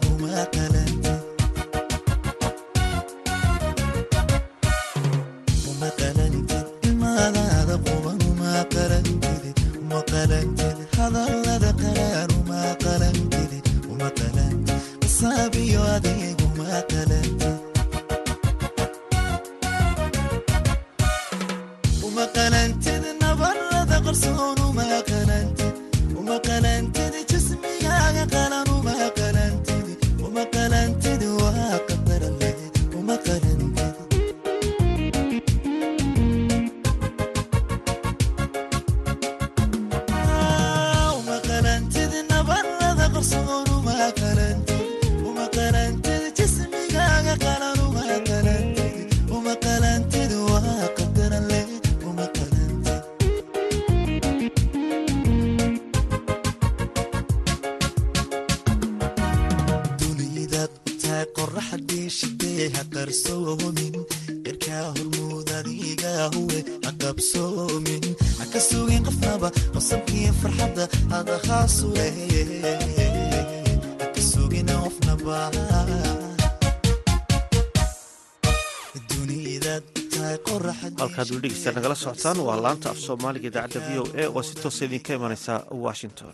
dhegeystaad 81.49 81.75
nagala 81.77 81.95
socotaan 81.95 82.37
waa 82.47 82.57
laanta 82.65 82.89
af 82.93 82.97
soomaaliga 83.05 83.47
idaacadda 83.49 83.79
v 83.87 83.99
o 84.01 84.03
a 84.21 84.25
oo 84.29 84.41
si 84.43 84.53
toosa 84.61 84.85
idinka 84.85 85.13
imaneysa 85.13 85.53
washington. 85.85 86.33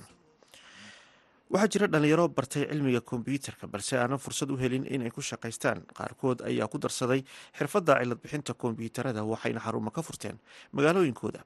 Waxaa 1.52 1.68
jira 1.74 1.88
dhalinyaro 1.88 2.28
bartay 2.38 2.64
cilmiga 2.70 3.02
kombyuutarka 3.02 3.68
balse 3.68 3.94
aanan 3.98 4.20
fursad 4.20 4.50
u 4.52 4.58
helin 4.58 4.86
inay 4.96 5.12
ku 5.12 5.22
shaqaystaan. 5.22 5.80
Qaarkood 5.98 6.42
ayaa 6.50 6.68
ku 6.68 6.78
darsaday 6.78 7.24
xirfadda 7.58 7.94
cilad 8.02 8.20
bixinta 8.24 8.54
kombyuutarada 8.54 9.24
waxayna 9.24 9.60
xarumo 9.66 9.92
ka 9.92 10.02
furteen 10.02 10.38
magaalooyinkooda. 10.74 11.42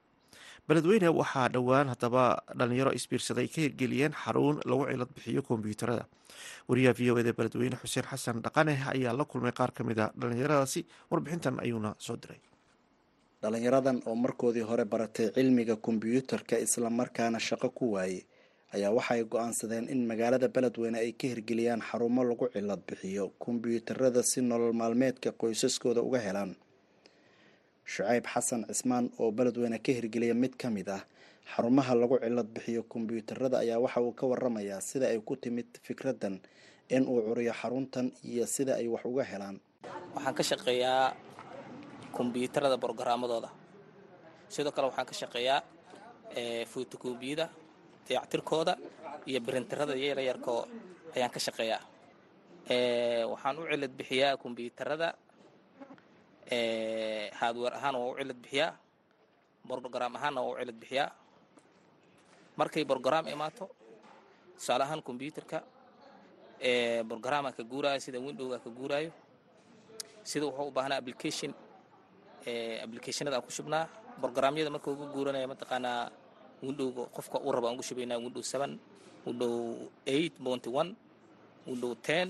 Beledweyne 0.67 1.09
waxaa 1.09 1.49
dhowaan 1.53 1.88
haddaba 1.93 2.41
dhalinyaro 2.59 2.91
isbiirsaday 2.97 3.47
ka 3.47 3.61
hirgeliyeen 3.61 4.13
xarun 4.23 4.59
lagu 4.65 4.85
cilad 4.91 5.09
bixiyo 5.15 5.41
kombyuutarada 5.43 6.05
wariyaha 6.69 6.93
v 6.97 7.11
o 7.11 7.17
eda 7.21 7.33
beledweyne 7.33 7.75
xuseen 7.81 8.05
xasan 8.11 8.41
dhaqane 8.41 8.73
ayaa 8.95 9.13
la 9.13 9.25
kulmay 9.25 9.51
qaar 9.51 9.71
ka 9.71 9.83
mid 9.83 9.99
a 9.99 10.11
dhalinyaradaasi 10.21 10.85
warbixintan 11.11 11.59
ayuuna 11.65 11.95
soo 11.97 12.15
diray 12.17 12.39
dhalinyaradan 13.41 14.01
oo 14.05 14.15
markoodii 14.15 14.62
hore 14.69 14.86
baratay 14.86 15.27
cilmiga 15.36 15.75
kombyuutarka 15.75 16.60
islamarkaana 16.65 17.39
shaqo 17.39 17.69
ku 17.77 17.86
waayey 17.96 18.22
ayaa 18.75 18.91
waxay 18.98 19.24
go'aansadeen 19.24 19.86
in 19.93 20.01
magaalada 20.08 20.48
beledweyne 20.55 20.98
ay 21.00 21.12
ka 21.13 21.27
hirgeliyaan 21.27 21.81
xarumo 21.81 22.24
lagu 22.24 22.46
cilad 22.53 22.81
bixiyo 22.88 23.31
kombyuutarada 23.39 24.24
si 24.24 24.41
nolol 24.41 24.74
maalmeedka 24.74 25.31
qoysaskooda 25.31 26.01
uga 26.01 26.19
helaan. 26.19 26.51
Shucayb 27.86 28.25
xasan 28.34 28.65
cismaan 28.69 29.10
oo 29.19 29.31
beledweyne 29.31 29.79
ka 29.79 29.91
hirgeliya 29.91 30.34
mid 30.36 30.53
ka 30.62 30.69
mid 30.69 30.89
ah 30.89 31.01
xarumaha 31.55 31.96
lagu 31.96 32.19
cilad 32.19 32.48
bixiyo 32.55 32.84
kombyuutarada 32.84 33.58
ayaa 33.63 33.79
waxa 33.79 34.01
uu 34.01 34.12
ka 34.19 34.25
waramayaa 34.27 34.81
sida 34.81 35.08
ay 35.08 35.19
ku 35.24 35.36
timid 35.36 35.65
fikraddan 35.88 36.39
in 36.89 37.08
uu 37.08 37.22
curiyo 37.27 37.53
xaruntan 37.53 38.12
iyo 38.24 38.46
sida 38.46 38.75
ay 38.75 38.88
wax 38.88 39.05
uga 39.05 39.24
helaan. 39.24 39.58
Waxaan 40.15 40.36
ka 40.38 40.43
shaqeeyaa 40.43 41.08
kombyuutarada 42.18 42.78
brogaramadooda 42.84 43.50
sidoo 44.54 44.72
kale 44.75 44.88
waxaan 44.89 45.08
ka 45.10 45.13
shaqeeyaa 45.22 45.62
fotokobiyada 46.72 47.46
dayactirkooda 48.08 48.74
iyo 49.30 49.39
birintirada 49.46 49.94
yaryarkoo 49.96 50.62
ayaan 51.16 51.32
ka 51.36 51.39
shaqeeyaa. 51.46 51.82
Waxaan 53.32 53.56
u 53.60 53.63
cilad 53.70 53.94
bixiyaa 54.00 54.38
kombyuutarada 54.44 55.08
hardware 57.39 57.75
ahaan 57.78 57.96
waa 57.96 58.12
u 58.12 58.16
cilad 58.20 58.39
bixiyaa 58.44 58.72
brogram 59.68 60.16
ahaanna 60.18 60.42
waa 60.42 60.54
u 60.54 60.58
cilad 60.60 60.78
bixiyaa. 60.82 61.10
Markay 62.58 62.84
brogram 62.86 63.25
imaato 63.28 63.66
tusaale 64.58 64.84
ahaan 64.84 65.01
kombyuutarka 65.08 65.58
brograma 67.08 67.51
ka 67.58 67.63
guuraayo 67.63 68.00
sida 68.00 68.20
windowga 68.20 68.58
ka 68.60 68.70
guuraayo 68.70 69.12
sida 70.24 70.46
wuxuu 70.46 70.68
u 70.68 70.72
baahnaa 70.72 70.98
application 71.01 71.54
applicationada 72.83 73.38
aan 73.38 73.45
ku 73.47 73.51
shubnaa. 73.57 73.85
Brogramyada 74.21 74.69
marka 74.73 74.91
ugu 74.91 75.05
guuranaya 75.13 75.47
mataqaanaa 75.51 76.12
windowga 76.63 77.03
qofka 77.15 77.38
uu 77.45 77.51
raba 77.55 77.67
aan 77.69 77.81
shubaynaa 77.89 78.17
window 78.23 78.41
seven 78.43 78.71
window 79.25 79.53
eight 80.05 80.35
bounty 80.45 80.69
one 80.81 80.91
window 81.67 81.95
ten 82.07 82.27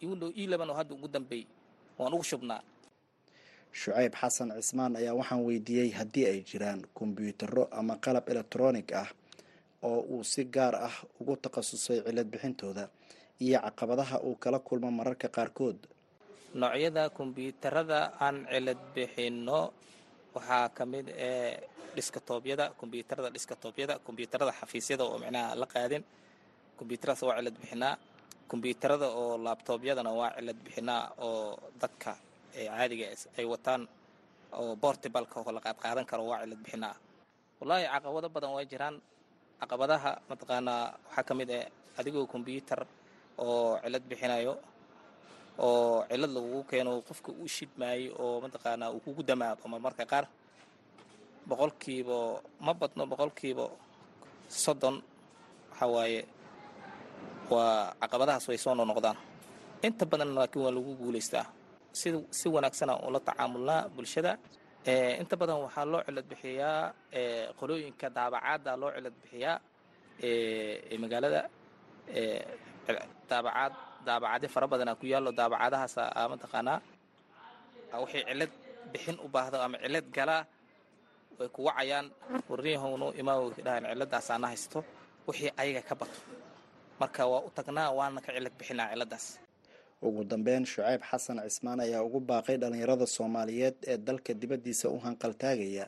iyo 0.00 0.10
window 0.12 0.30
eleven 0.42 0.70
oo 0.70 0.76
hadda 0.78 0.94
ugu 0.94 1.08
dambeey 1.08 1.44
waan 1.98 2.14
ugu 2.14 2.24
shubnaa. 2.30 2.60
Shucayb 3.78 4.14
xasan 4.20 4.48
cismaan 4.62 4.96
ayaa 5.00 5.14
waxaan 5.18 5.42
weydiiyey 5.46 5.90
haddii 5.98 6.26
ay 6.30 6.38
jiraan 6.50 6.80
kombyuutaro 6.98 7.62
ama 7.78 7.94
qalab 8.04 8.28
elektronic 8.32 8.92
ah 9.02 9.08
oo 9.82 10.00
uu 10.14 10.22
si 10.24 10.44
gaar 10.54 10.74
ah 10.88 10.94
ugu 11.20 11.34
takhasusay 11.36 11.98
cilad 12.06 12.28
bixintooda 12.32 12.84
iyo 13.44 13.58
caqabadaha 13.66 14.16
uu 14.22 14.36
kala 14.42 14.58
kulmo 14.66 14.90
mararka 14.90 15.28
qaarkood 15.36 15.78
noocyada 16.60 17.02
kombyuutarada 17.18 17.98
aan 18.24 18.36
cilad 18.52 18.80
bixinno 18.94 19.60
waxaa 20.34 20.66
ka 20.76 20.82
mid 20.92 21.06
ee 21.28 21.50
dhiskatoobyada 21.96 22.64
kombyuutarada 22.80 23.28
dhiskatoobyada 23.36 23.94
kombyuutarada 24.06 24.52
xafiisyada 24.60 25.02
oo 25.08 25.16
micnaha 25.22 25.54
la 25.60 25.66
qaadin. 25.74 26.02
Kombyuutaradaas 26.78 27.22
waa 27.28 27.36
cilad 27.40 27.56
bixinaa. 27.62 27.94
Kombyuutarada 28.50 29.06
oo 29.20 29.34
laabtoobyadana 29.46 30.10
waa 30.20 30.30
cilad 30.38 30.58
bixinaa 30.66 31.02
oo 31.26 31.58
dadka 31.80 32.12
caadiga 32.54 33.06
ay 33.38 33.46
wataan 33.52 33.82
oo 34.60 34.72
bortibalka 34.82 35.36
oo 35.40 35.52
la 35.56 35.60
qaadqaadan 35.66 36.06
karo 36.10 36.22
waa 36.30 36.40
cilad 36.44 36.60
bixinaa. 36.64 36.94
Wallaahi 37.60 37.84
caqabado 37.94 38.28
badan 38.34 38.50
waa 38.56 38.64
jiraan. 38.72 38.96
Caqabadaha 39.60 40.10
mataqaanaa 40.30 40.82
waxaa 41.06 41.24
ka 41.28 41.32
mid 41.38 41.50
eh 41.58 41.64
adigoo 41.98 42.26
kombyuutar 42.32 42.80
oo 43.38 43.78
cilad 43.84 44.04
bixinayo 44.10 44.52
oo 45.58 46.04
cilad 46.10 46.30
lagugu 46.36 46.60
keeno 46.70 46.90
qofka 47.08 47.30
uu 47.40 47.48
shidmaayo 47.56 48.10
oo 48.24 48.36
mataqaanaa 48.44 48.90
uu 48.94 49.00
kugu 49.04 49.22
damaado 49.28 49.60
ama 49.66 49.78
marka 49.86 50.04
qaar 50.12 50.24
boqolkiiba 51.48 52.18
ma 52.64 52.72
badno 52.80 53.02
boqolkiiba 53.10 53.64
soddon 54.64 54.96
waxaa 55.70 55.88
waaye 55.94 56.20
waa 57.52 57.92
caqabadahaas 58.00 58.46
way 58.48 58.58
soo 58.64 58.74
noqnoqdaan. 58.78 59.16
Inta 59.86 60.04
badan 60.10 60.30
laakiin 60.36 60.62
waa 60.64 60.72
lagu 60.76 60.92
guulaystaa 61.00 61.46
si 61.98 62.08
si 62.38 62.46
wanaagsana 62.54 62.92
ula 63.06 63.20
tacaamulnaa 63.28 63.88
bulshada. 63.94 64.32
Inta 65.20 65.34
badan 65.40 65.58
waxaa 65.64 65.84
loo 65.92 66.00
cilad 66.06 66.26
bixiyaa 66.30 66.80
qolooyinka 67.58 68.06
daabacaadda 68.16 68.70
loo 68.80 68.90
cilad 68.96 69.14
bixiyaa 69.22 69.56
magaalada 71.02 71.40
daabacaad 73.28 73.72
daabacadyo 74.08 74.48
fara 74.54 74.66
badanaa 74.72 74.94
ku 75.00 75.04
yaallo 75.12 75.30
daabacadahaas 75.38 75.94
mataqaanaa 76.32 76.78
waxay 78.02 78.22
cilad 78.28 78.50
bixin 78.92 79.16
u 79.24 79.28
baahdo 79.34 79.56
ama 79.66 79.76
cilad 79.84 80.06
galaa 80.16 80.42
way 81.38 81.48
ku 81.54 81.60
wacayaan. 81.68 82.06
Warniyahowno 82.50 83.06
imaa 83.20 83.38
dhahan 83.66 83.84
ciladaasaana 83.92 84.46
haysto. 84.52 84.78
Wixii 85.26 85.50
ayaga 85.62 85.82
ka 85.88 85.94
bato. 86.00 86.18
Marka 87.00 87.22
waa 87.30 87.42
u 87.46 87.50
tagnaa 87.56 87.90
waana 87.98 88.20
ka 88.24 88.30
cilad 88.36 88.52
bixinaa 88.58 88.88
ciladaas 88.92 89.26
ugu 90.06 90.22
dambeyn 90.30 90.64
shucayb 90.72 91.00
xasan 91.10 91.38
cismaan 91.48 91.80
ayaa 91.86 92.02
ugu 92.06 92.20
baaqay 92.30 92.56
dhalinyarada 92.62 93.06
soomaaliyeed 93.16 93.76
ee 93.90 93.96
dalka 94.06 94.32
dibaddiisa 94.40 94.86
u 94.94 94.98
hanqaltaagaya 95.04 95.86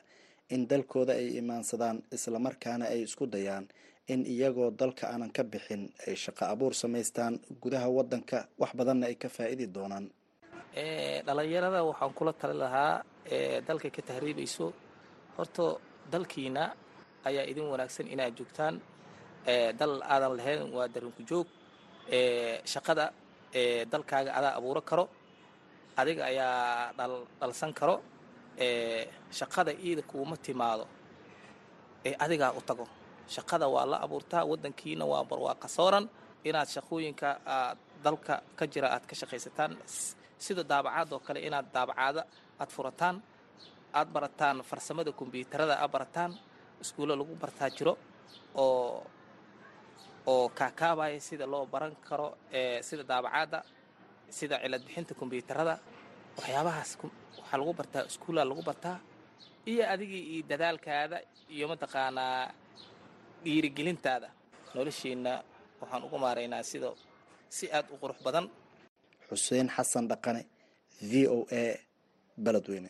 in 0.54 0.62
dalkooda 0.70 1.12
ay 1.20 1.28
imaansadaan 1.40 1.96
islamarkaana 2.16 2.84
ay 2.92 3.00
isku 3.06 3.24
dayaan 3.34 3.64
in 4.12 4.20
iyagoo 4.34 4.70
dalka 4.80 5.04
aanan 5.12 5.30
ka 5.36 5.42
bixin 5.52 5.82
ay 6.06 6.14
shaqo 6.24 6.44
abuur 6.52 6.72
samaystaan 6.82 7.34
gudaha 7.62 7.88
waddanka 7.96 8.38
wax 8.60 8.70
badanna 8.78 9.06
ay 9.10 9.14
ka 9.22 9.28
faa'idi 9.36 9.66
doonaan. 9.74 10.06
Dhalinyarada 11.26 11.80
waxaan 11.88 12.12
kula 12.16 12.32
tali 12.40 12.54
lahaa 12.62 13.02
dalka 13.68 13.88
ka 13.96 14.02
tahriibayso 14.08 14.66
horta 15.36 15.64
dalkiina 16.12 16.62
ayaa 17.28 17.44
idin 17.50 17.66
wanaagsan 17.72 18.06
inaad 18.14 18.34
joogtaan. 18.38 18.74
Dal 19.78 19.94
aadan 20.12 20.32
lahayn 20.38 20.62
waa 20.76 20.88
darinku 20.94 21.22
joog. 21.30 21.46
Shaqada 22.72 23.04
dalkaaga 23.92 24.30
adaa 24.38 24.52
abuuro 24.58 24.80
karo. 24.90 25.04
Adiga 26.00 26.22
ayaa 26.30 26.92
dhalsan 27.40 27.72
karo. 27.78 27.96
Shaqada 29.38 29.72
iida 29.86 30.02
kuuma 30.10 30.36
timaado. 30.44 30.84
Ee 32.06 32.14
adigaa 32.24 32.52
u 32.58 32.60
tago 32.68 32.86
shaqada 33.34 33.66
waa 33.74 33.86
la 33.92 33.96
abuurtaa 34.04 34.42
waddankiina 34.50 35.04
waa 35.12 35.24
barwaaqa 35.30 35.68
sooran 35.76 36.04
inaad 36.48 36.68
shaqooyinka 36.74 37.28
aad 37.56 37.78
dalka 38.04 38.34
ka 38.58 38.64
jira 38.72 38.88
aad 38.94 39.04
ka 39.10 39.14
shaqaysataan 39.20 39.72
sida 40.44 40.62
daabacaad 40.70 41.08
oo 41.14 41.20
kale 41.26 41.40
inaad 41.48 41.66
daabacaada 41.76 42.22
aad 42.62 42.70
furataan 42.76 43.16
aad 43.98 44.08
barataan 44.14 44.56
farsamada 44.70 45.10
kombyuutarada 45.20 45.74
aad 45.82 45.90
barataan 45.96 46.30
iskuulla 46.82 47.14
lagu 47.20 47.34
bartaa 47.42 47.70
jiro 47.76 47.92
oo 48.54 49.02
oo 50.32 50.46
kaakaabaya 50.58 51.18
sida 51.28 51.46
loo 51.52 51.64
baran 51.72 51.94
karo 52.08 52.28
sida 52.88 53.02
daabacaadda 53.10 53.58
sida 54.38 54.56
cilad 54.62 54.82
bixinta 54.86 55.12
kombyuutarada 55.20 55.74
waxyaabahaas 56.38 56.90
waxaa 57.02 57.58
lagu 57.60 57.72
bartaa 57.80 58.02
iskuulla 58.10 58.42
lagu 58.50 58.62
bartaa 58.68 58.98
iyo 59.70 59.82
adigii 59.94 60.22
iyo 60.34 60.42
dadaalkaada 60.50 61.18
iyo 61.54 61.64
mataqaanaa 61.72 62.40
dhiirigelintaada 63.46 64.28
noloshiina 64.74 65.32
waxaan 65.80 66.02
ugu 66.06 66.16
maaraynaa 66.24 66.62
sida 66.70 66.88
si 67.56 67.64
aad 67.76 67.86
u 67.94 67.96
qurux 68.02 68.18
badan. 68.26 68.46
Xuseen 69.28 69.68
xasan 69.76 70.04
dhaqane 70.10 70.42
v 71.10 71.12
o 71.36 71.38
a 71.62 71.64
beledweyne. 72.44 72.88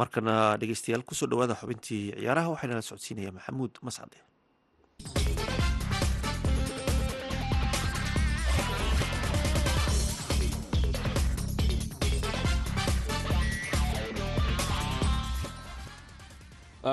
Markana 0.00 0.34
dhegeystayaal 0.60 1.04
ku 1.08 1.14
soo 1.18 1.28
dhawaada 1.30 1.54
xubintii 1.60 2.02
ciyaaraha 2.18 2.48
waxaana 2.54 2.74
la 2.78 2.82
socodsiinaya 2.88 3.30
maxamuud 3.38 3.72
mascade 3.86 4.16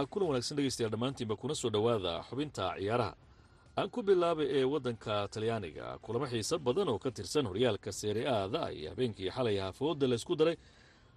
kulan 0.10 0.28
wanaagsan 0.30 0.58
dhegeystayaal 0.58 0.92
dhammaantiinba 0.92 1.36
kuna 1.36 1.56
soo 1.56 1.70
dhowaada 1.70 2.24
xubinta 2.30 2.76
ciyaaraha. 2.80 3.14
Aan 3.78 3.90
ku 3.90 4.02
bilaabay 4.04 4.48
ee 4.58 4.64
waddanka 4.64 5.28
talyaaniga 5.34 5.98
kulamo 6.02 6.26
xiiso 6.32 6.60
badan 6.60 6.90
oo 6.90 7.00
ka 7.00 7.12
tirsan 7.12 7.46
horyaalka 7.48 7.92
seeri 7.92 8.24
aada 8.28 8.72
iyo 8.72 8.90
habeenkii 8.90 9.30
xalay 9.32 9.58
hafooda 9.60 10.08
laysku 10.08 10.36
daray. 10.36 10.56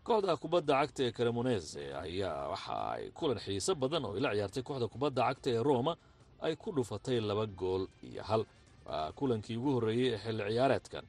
Kooxda 0.05 0.37
kubadda 0.37 0.75
cagta 0.81 1.03
ee 1.05 1.13
cremonese 1.13 1.95
ayaa 1.95 2.49
waxa 2.53 2.75
ay 2.95 3.11
kulan 3.11 3.39
xiiso 3.39 3.75
badan 3.75 4.05
oo 4.05 4.17
ila 4.19 4.31
ciyaartay 4.35 4.63
kooxda 4.63 4.87
kubadda 4.89 5.23
cagta 5.29 5.49
ee 5.51 5.63
roma 5.63 5.97
ay 6.43 6.57
ku 6.57 6.73
dhufatay 6.73 7.21
laba 7.21 7.47
gool 7.47 7.87
iyo 8.03 8.23
hal. 8.23 8.43
Waa 8.87 9.13
kulankii 9.13 9.57
ugu 9.57 9.71
horreeyey 9.77 10.15
ee 10.15 10.19
xilli 10.19 10.43
ciyaareedkan 10.51 11.05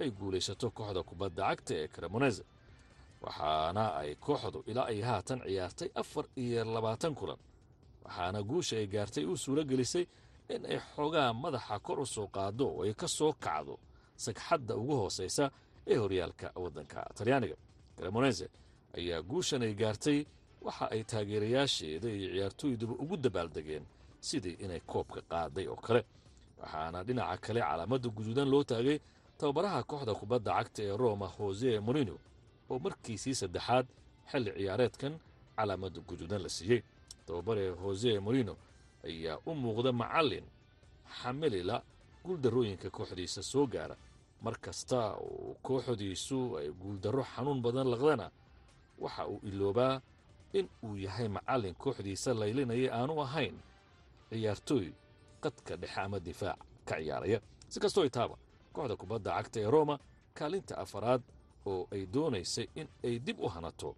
ay 0.00 0.10
guulaysato 0.10 0.70
kooxda 0.70 1.02
kubadda 1.02 1.42
cagta 1.48 1.72
ee 1.82 1.88
cremonese 1.88 2.42
waxaana 3.24 3.84
ay 4.00 4.14
kooxdu 4.24 4.58
ilaa 4.70 4.86
ay 4.92 5.00
haatan 5.08 5.40
ciyaartay 5.46 5.88
afar 6.00 6.24
iyo 6.42 6.64
labaatan 6.74 7.14
kulan 7.18 7.38
waxaana 8.04 8.38
guusha 8.50 8.74
ay 8.80 8.86
gaartay 8.86 9.24
u 9.24 9.36
suuro 9.42 9.62
gelisay 9.70 10.04
in 10.54 10.62
ay 10.72 10.78
xoogaa 10.94 11.32
madaxa 11.42 11.76
kor 11.86 11.98
u 12.00 12.06
soo 12.14 12.26
qaado 12.36 12.64
oo 12.76 12.82
ay 12.86 12.94
ka 13.00 13.08
soo 13.08 13.32
kacdo 13.44 13.74
sagxadda 14.24 14.72
ugu 14.80 14.94
hoosaysa 15.02 15.44
ee 15.90 15.96
horyaalka 16.02 16.46
waddanka 16.62 17.00
talyaaniga. 17.16 17.56
Cremonese 17.96 18.46
ayaa 18.98 19.22
guushan 19.30 19.62
ay 19.66 19.74
gaartay 19.74 20.18
waxa 20.66 20.84
ay 20.94 21.02
taageerayaasheeda 21.10 22.08
iyo 22.08 22.28
ciyaartooyduba 22.34 22.94
ugu 23.02 23.16
dabaaldegeen 23.24 23.84
sidii 24.28 24.56
inay 24.64 24.80
koobka 24.90 25.20
qaaday 25.30 25.66
oo 25.68 25.76
kale. 25.86 26.02
Waxaana 26.60 26.98
dhinaca 27.06 27.36
kale 27.44 27.60
calaamadda 27.60 28.08
guduudan 28.16 28.48
loo 28.52 28.64
taagay 28.70 28.98
tababaraha 29.38 29.80
kooxda 29.90 30.12
kubadda 30.20 30.50
cagta 30.58 30.80
ee 30.86 30.96
roma 31.02 31.26
hose 31.36 31.70
morino 31.86 32.14
oo 32.70 32.78
markiisii 32.84 33.34
saddexaad 33.40 33.86
xilli 34.30 34.50
ciyaareedkan 34.58 35.14
calaamadda 35.56 36.00
guduudan 36.08 36.42
la 36.42 36.48
siiyey. 36.48 36.80
Tababare 37.26 37.64
hose 37.82 38.10
morino 38.26 38.54
ayaa 39.08 39.36
u 39.46 39.54
muuqda 39.62 39.92
macallin 39.92 40.44
xamilila 41.20 41.76
guuldarrooyinka 42.24 42.88
kooxdiisa 42.96 43.42
soo 43.42 43.66
gaara. 43.66 43.96
Mar 44.44 44.54
kasta 44.64 44.98
uu 45.20 45.54
kooxdiisu 45.66 46.38
ay 46.58 46.68
guuldarro 46.80 47.24
xanuun 47.32 47.60
badan 47.64 47.88
laqdana 47.92 48.26
waxa 49.02 49.22
uu 49.32 49.40
iloobaa 49.48 50.00
in 50.58 50.66
uu 50.86 50.96
yahay 51.04 51.28
macallin 51.36 51.74
kooxdiisa 51.82 52.30
laylinaya 52.40 52.90
aanu 52.98 53.14
ahayn 53.24 53.56
ciyaartooy 54.30 54.86
qadka 55.42 55.72
dhexe 55.80 56.00
ama 56.00 56.18
difaac 56.26 56.58
ka 56.88 56.94
ciyaaraya. 57.00 57.38
Si 57.72 57.80
kastoo 57.80 58.04
itaaba 58.04 58.36
kooxda 58.74 58.94
kubadda 59.00 59.30
cagta 59.36 59.58
ee 59.64 59.70
roma 59.74 59.96
kaalinta 60.38 60.74
afaraad 60.84 61.22
oo 61.70 61.80
ay 61.94 62.02
doonaysay 62.14 62.66
in 62.80 62.88
ay 63.06 63.14
dib 63.26 63.38
u 63.40 63.48
hanato. 63.54 63.90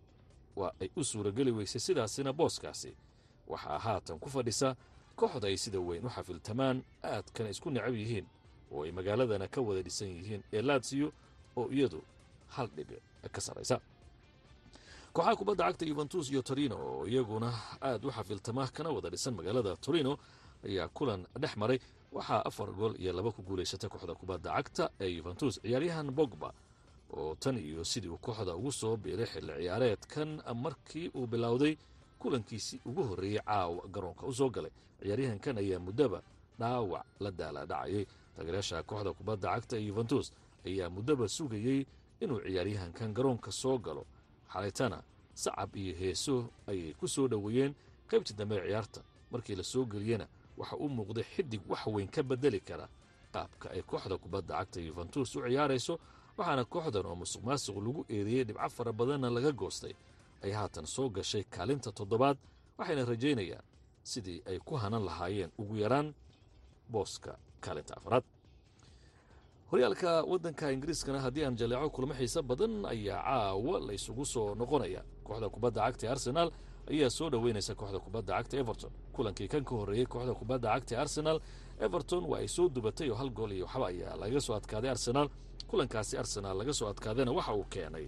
Waa 0.59 0.72
ay 0.83 0.88
u 0.96 1.04
suurageli 1.11 1.50
weysay 1.59 1.80
sidaasina 1.87 2.33
booskaasi. 2.38 2.90
Waxaa 3.52 3.78
haatan 3.85 4.18
ku 4.22 4.28
fadhisa 4.35 4.68
kooxda 5.18 5.46
ay 5.50 5.56
sida 5.64 5.78
weyn 5.88 6.04
u 6.06 6.09
xafiltamaan 6.16 6.76
aadkana 7.12 7.48
isku 7.54 7.68
necab 7.70 7.94
yihiin 8.00 8.26
oo 8.74 8.83
ay 8.87 8.92
magaaladana 8.98 9.46
ka 9.54 9.61
wada 9.66 9.83
dhisan 9.87 10.09
yihiin 10.16 10.42
ee 10.56 10.62
laadsiyo 10.68 11.09
oo 11.59 11.66
iyadu 11.76 12.00
hal 12.54 12.68
dhibic 12.76 13.00
ka 13.35 13.40
sarraysa. 13.46 13.76
Kooxaha 15.14 15.37
kubadda 15.38 15.64
cagta 15.68 15.85
yuventus 15.90 16.26
iyo 16.30 16.42
torino 16.42 16.76
oo 16.76 17.06
iyaguna 17.06 17.50
aad 17.83 18.04
u 18.04 18.11
xafiltama 18.16 18.68
kana 18.76 18.90
wada 18.94 19.11
dhisan 19.11 19.35
magaalada 19.35 19.76
torino 19.85 20.12
ayaa 20.66 20.88
kulan 20.96 21.26
dhex 21.42 21.54
maray. 21.56 21.78
Waxaa 22.12 22.42
afar 22.48 22.68
gool 22.78 22.94
iyo 23.02 23.12
laba 23.12 23.30
ku 23.33 23.42
guulaysatay 23.42 23.90
kooxda 23.90 24.14
kubadda 24.14 24.50
cagta 24.56 24.85
ee 25.00 25.09
yuventus 25.18 25.54
ciyaaryahan 25.62 26.11
bogba 26.18 26.48
oo 27.16 27.35
tan 27.35 27.59
iyo 27.59 27.85
sidii 27.85 28.09
uu 28.09 28.18
kooxda 28.18 28.55
ugu 28.57 28.73
soo 28.73 28.96
biiray 28.96 29.27
xilli 29.27 29.53
ciyaareedkan 29.62 30.42
markii 30.55 31.09
uu 31.14 31.27
bilowday 31.27 31.77
kulankiisii 32.18 32.81
ugu 32.87 33.03
horreeyey 33.05 33.40
caawa 33.44 33.83
garoonka 33.92 34.27
u 34.27 34.33
soo 34.33 34.51
galay. 34.51 34.70
Ciyaaryahankan 35.03 35.59
ayaa 35.59 35.79
muddaba 35.81 36.23
dhaawac 36.59 37.05
la 37.20 37.31
daalaadhacayay 37.31 38.05
taageerayaasha 38.37 38.83
kooxda 38.83 39.12
kubadda 39.12 39.49
cagta 39.55 39.77
ee 39.77 39.87
yuventus 39.88 40.33
ayaa 40.66 40.90
muddaba 40.90 41.29
sugayey 41.29 41.87
inuu 42.20 42.40
ciyaaryahankan 42.40 43.14
garoonka 43.16 43.51
soo 43.53 43.79
galo. 43.79 44.05
Xalaytana 44.53 45.03
sacab 45.35 45.77
iyo 45.77 45.94
heeso 46.01 46.35
ayay 46.66 46.92
ku 46.94 47.09
soo 47.09 47.29
dhoweeyeen 47.29 47.75
qaybtii 48.11 48.37
dambe 48.37 48.57
ee 48.57 48.66
ciyaarta. 48.68 49.01
Markii 49.31 49.55
la 49.57 49.62
soo 49.62 49.85
geliyena 49.87 50.27
waxa 50.59 50.77
u 50.77 50.88
muuqday 50.88 51.25
xidig 51.25 51.61
wax 51.68 51.87
weyn 51.87 52.09
ka 52.09 52.23
bedeli 52.23 52.61
kara 52.61 52.88
qaabka 53.33 53.70
ay 53.70 53.83
kooxda 53.83 54.18
kubadda 54.18 54.55
cagta 54.59 54.81
yuventus 54.81 55.37
u 55.37 55.40
ciyaarayso 55.46 55.99
waxaana 56.40 56.64
kooxdan 56.74 57.07
oo 57.11 57.14
musuq 57.22 57.42
maasuq 57.48 57.76
lagu 57.87 58.00
eedeeyey 58.14 58.44
dhibco 58.48 58.68
fara 58.76 58.92
badanna 58.98 59.29
laga 59.37 59.53
goostay 59.61 59.94
ay 60.44 60.53
haatan 60.59 60.87
soo 60.94 61.09
gashay 61.16 61.44
kaalinta 61.55 61.90
toddobaad 61.98 62.37
waxayna 62.79 63.03
rajaynayaan 63.12 63.64
sidii 64.12 64.38
ay 64.50 64.59
ku 64.68 64.74
hanan 64.83 65.03
lahaayeen 65.09 65.50
ugu 65.61 65.74
yaraan 65.85 66.09
booska 66.92 67.33
kaalinta 67.64 67.94
afraad 68.00 68.24
horyaalka 69.70 70.11
waddanka 70.31 70.64
ingiriiskana 70.74 71.20
haddii 71.24 71.44
aan 71.46 71.57
jaleeco 71.61 71.88
kulmo 71.94 72.14
xiise 72.14 72.42
badan 72.42 72.85
ayaa 72.92 73.22
caawa 73.22 73.81
la 73.87 73.92
isugu 73.98 74.24
soo 74.33 74.55
noqonaya. 74.55 75.03
Kooxda 75.24 75.48
kubadda 75.55 75.81
cagta 75.87 76.07
ee 76.07 76.11
arsenaal 76.14 76.50
ayaa 76.90 77.11
soo 77.11 77.29
dhoweynaysa 77.31 77.74
kooxda 77.81 77.98
kubadda 78.05 78.33
cagta 78.38 78.57
everton. 78.62 78.90
Kulankii 79.14 79.48
kan 79.53 79.64
ka 79.64 79.74
horreeyey 79.79 80.07
kooxda 80.07 80.35
kubadda 80.40 80.68
cagta 80.74 80.92
ee 80.94 80.98
arsenal 81.05 81.38
everton 81.87 82.24
waa 82.31 82.38
ay 82.42 82.48
soo 82.48 82.66
dubatay 82.68 83.11
oo 83.11 83.14
hal 83.20 83.31
gool 83.31 83.53
iyo 83.53 83.64
waxba 83.66 83.87
ayaa 83.92 84.16
laga 84.22 84.40
soo 84.40 84.55
adkaaday 84.59 84.90
arsenaal 84.90 85.29
kulankaasi 85.70 86.18
arsenaal 86.18 86.56
laga 86.59 86.72
soo 86.78 86.88
adkaadayna 86.88 87.33
waxa 87.33 87.52
uu 87.54 87.64
keenay 87.64 88.06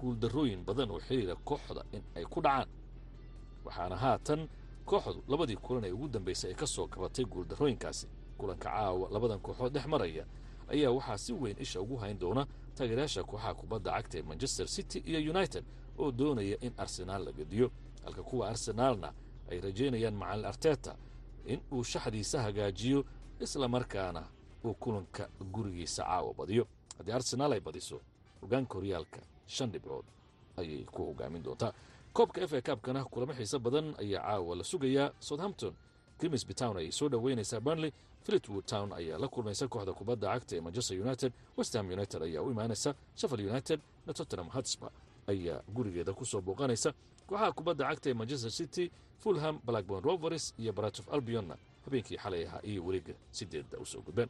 guuldarrooyin 0.00 0.64
badan 0.64 0.90
oo 0.90 1.00
xiriira 1.06 1.36
kooxda 1.48 1.82
in 1.92 2.02
ay 2.16 2.24
ku 2.24 2.40
dhacaan. 2.40 2.68
Waxaana 3.64 3.96
haatan 3.96 4.48
kooxdu 4.88 5.20
labadii 5.28 5.56
kulan 5.56 5.84
ee 5.84 5.92
ugu 5.92 6.08
dambaysay 6.08 6.50
ay 6.50 6.54
ka 6.56 6.66
soo 6.66 6.86
kabatay 6.88 7.24
guuldarrooyinkaasi. 7.24 8.06
Kulanka 8.38 8.68
caawa 8.70 9.08
labadan 9.10 9.40
kooxood 9.40 9.72
dhex 9.74 9.86
maraya 9.86 10.24
ayaa 10.72 10.90
waxaa 10.90 11.18
si 11.18 11.32
weyn 11.32 11.56
isha 11.60 11.80
ugu 11.80 11.96
hayn 11.96 12.18
doona 12.18 12.46
taageerayaasha 12.76 13.22
kooxaha 13.24 13.54
kubadda 13.54 13.90
cagta 13.92 14.18
ee 14.18 14.22
manchester 14.22 14.66
city 14.68 14.98
iyo 14.98 15.20
united 15.32 15.64
oo 15.98 16.10
doonaya 16.12 16.56
in 16.60 16.72
arsenaal 16.76 17.24
la 17.24 17.32
gediyo. 17.32 17.70
Halka 18.04 18.22
kuwa 18.22 18.48
arsenaalna 18.48 19.12
ay 19.50 19.60
rajaynayaan 19.60 20.14
macalin 20.16 20.44
arteta 20.44 20.96
in 21.46 21.60
uu 21.72 21.84
shaxdiisa 21.84 22.42
hagaajiyo 22.42 23.04
isla 23.40 23.68
markaana 23.68 24.22
uu 24.64 24.74
kulanka 24.74 25.28
gurigiisa 25.52 26.02
caawa 26.04 26.34
badiyo 26.34 26.66
haddii 26.98 27.12
arsenaal 27.18 27.52
ay 27.52 27.60
badiso 27.60 28.00
hogaanka 28.40 28.74
horyaalka 28.78 29.20
shan 29.46 29.70
dhibcood 29.72 30.04
ayay 30.56 30.84
ku 30.84 31.00
hogaamin 31.08 31.42
doontaa. 31.42 31.72
Koobka 32.12 32.40
f 32.46 32.52
a 32.52 32.60
kaabkana 32.62 33.04
kulamo 33.04 33.32
xiise 33.34 33.58
badan 33.58 33.94
ayaa 33.98 34.22
caawa 34.22 34.56
la 34.56 34.64
sugayaa. 34.64 35.10
Southampton 35.20 35.74
grimsby 36.18 36.54
town 36.54 36.76
ayay 36.76 36.92
soo 36.92 37.08
dhoweynaysaa. 37.08 37.60
Burnley 37.60 37.92
philipwood 38.24 38.64
town 38.66 38.92
ayaa 38.92 39.18
la 39.18 39.28
kulmaysa. 39.28 39.68
Kooxda 39.68 39.92
kubadda 39.92 40.26
cagta 40.34 40.56
ee 40.56 40.60
manchester 40.60 41.00
united 41.00 41.32
westham 41.58 41.86
united 41.90 42.22
ayaa 42.22 42.42
u 42.42 42.50
imaanaysa. 42.50 42.94
Sheffield 43.16 43.50
united 43.50 43.80
na 44.06 44.12
tottenham 44.12 44.48
hotspur 44.48 44.90
ayaa 45.26 45.62
gurigeeda 45.74 46.12
ku 46.12 46.24
soo 46.24 46.40
booqanaysa. 46.40 46.92
Kooxaha 47.26 47.52
kubadda 47.52 47.84
cagta 47.90 48.10
ee 48.10 48.14
manchester 48.14 48.50
city 48.50 48.90
fulham 49.18 49.58
blackburn 49.66 50.04
rovers 50.04 50.54
iyo 50.58 50.72
baratof 50.72 51.08
albionna 51.12 51.56
habeenkii 51.84 52.16
xalay 52.22 52.46
ahaa 52.46 52.60
iyo 52.62 52.84
weliga 52.86 53.14
sideedda 53.30 53.78
u 53.78 53.86
soo 53.86 54.00
gudbeen 54.06 54.28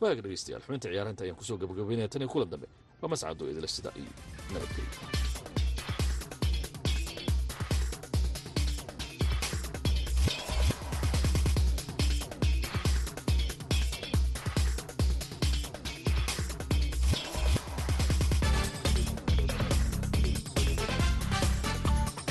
waaga 0.00 0.20
dhegeystayaal 0.24 0.62
xubinta 0.66 0.88
ciyaaranta 0.92 1.22
ayaan 1.24 1.36
ku 1.40 1.44
soo 1.44 1.58
gabagabaynaya 1.62 2.08
tan 2.12 2.22
iyo 2.22 2.30
kulan 2.32 2.50
dambe 2.52 2.66
waa 3.00 3.08
mascado 3.12 3.44
idila 3.50 3.68
sida 3.68 3.90
iyo 4.00 4.10
nabadgelyo 4.52 5.29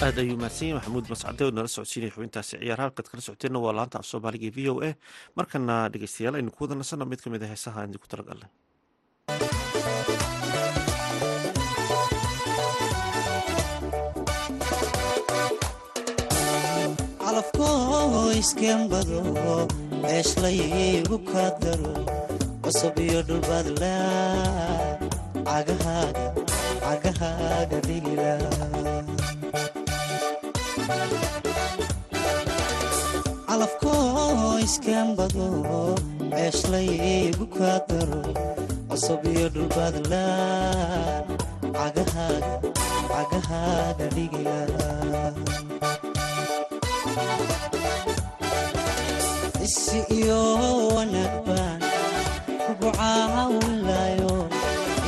aad 0.05 0.17
ayuu 0.21 0.37
mahadsan 0.41 0.67
yahy 0.69 0.77
maxamuud 0.79 1.05
mascade 1.11 1.41
oo 1.45 1.51
nala 1.55 1.69
socodsiinaya 1.75 2.13
xubintaasi 2.15 2.53
ciyaar. 2.61 2.79
Halkaad 2.83 3.07
kala 3.11 3.21
socoteenna 3.27 3.59
waa 3.65 3.73
laanta 3.79 3.97
af 3.99 4.07
soomaaliga 4.11 4.47
e 4.49 4.55
v 4.55 4.59
o 4.71 4.73
a. 4.87 4.91
Markana 5.37 5.75
dhegeystayaal 5.93 6.35
aynu 6.39 6.51
ku 6.55 6.59
wada 6.63 6.75
nasanno 6.79 7.05
mid 7.11 7.19
ka 7.23 7.27
mid 7.33 7.43
a 7.43 7.51
heesaha 7.51 7.77
aan 7.81 7.89
idinku 7.91 8.07
talagalnay. 8.11 8.49
Ka 21.29 21.49
daro 21.61 21.93
cusub 22.63 22.95
iyo 23.05 23.19
dhulbaadla 23.27 23.93
calafkoo 33.47 34.57
iskembado 34.65 35.47
ceeshlaygu 36.33 37.45
ka 37.57 37.71
daro 37.89 38.21
cusub 38.89 39.21
iyo 39.33 39.47
dhulbaadla 39.53 40.23
cagahaaga 43.11 44.05
dhigila 44.15 44.57
isi 49.65 49.99
iyo 50.17 50.41
wanaag 50.95 51.33
baan 51.47 51.79
kugu 52.65 52.89
caawinlayo 52.99 54.35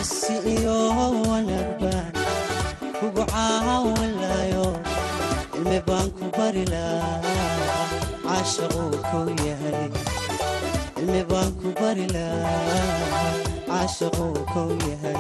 isi 0.01 0.33
cilmi 5.71 5.79
baan 5.87 6.07
ku 6.17 6.25
bari 6.37 6.63
lahaa. 6.73 7.19
Caashaquu 8.25 8.83
kow 9.09 9.27
yahay 9.47 9.87
cilmi 10.95 11.21
baan 11.31 11.49
ku 11.59 11.67
bari 11.79 12.05
lahaa. 12.15 13.31
Caashaquu 13.69 14.27
kow 14.53 14.69
yahay. 14.89 15.19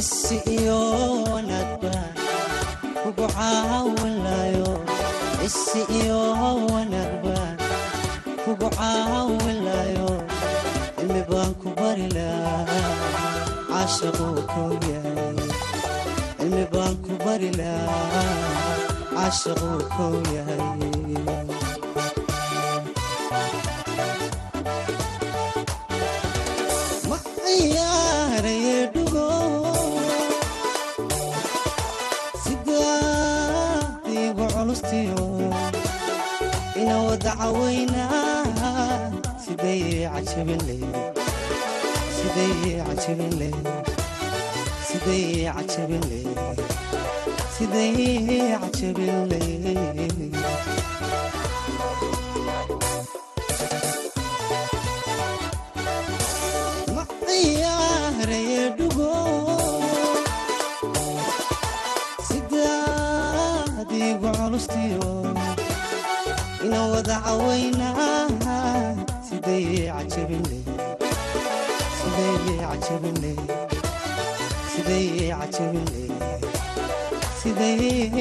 Isi 0.00 0.36
iyo 0.56 0.78
wanaag 1.30 1.70
baan 1.82 2.12
kugu 3.02 3.26
caawinlayo 3.36 4.70
isi 5.46 5.80
iyo 5.98 6.20
wanaag 6.72 7.12
baan 7.24 7.56
kugu 8.44 8.68
caawinlayo 8.78 10.10
cilmi 10.98 11.22
baan 11.30 11.52
ku 11.60 11.68
bari 11.78 12.06
lahaa 12.16 13.51
caashaquu 13.82 14.26
kow 14.52 14.70
yahay 14.90 15.38
cilmi 16.38 16.64
baan 16.72 16.94
ku 17.04 17.12
bari 17.24 17.50
lahaa 17.58 18.26
caashaquu 19.14 19.70
kow 19.94 20.14
yahay 20.36 20.62
ma 27.08 27.18
ciyaaraye 27.44 28.76
dhugo 28.94 29.26
sidaadiigu 32.44 34.44
culustiyo 34.54 35.22
ina 36.80 36.94
wada 37.06 37.32
cawaynaa 37.40 39.10
siday 39.44 39.82
cajabinle 40.12 40.76
ina 66.64 66.80
wada 66.90 67.16
cawaynaa 67.24 68.26
siday 69.28 69.66
cajabinle 69.94 70.51
siday 77.42 78.12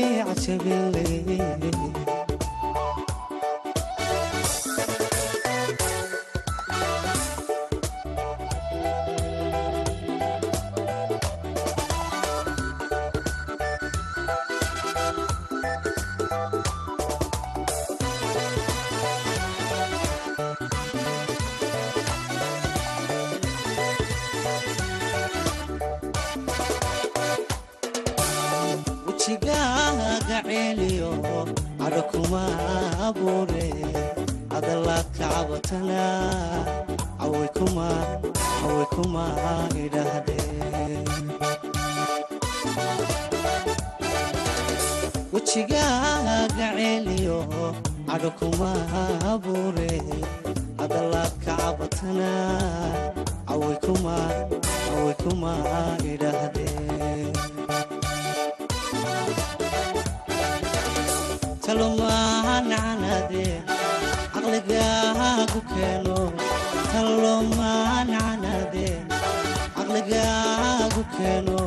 keeno 71.21 71.59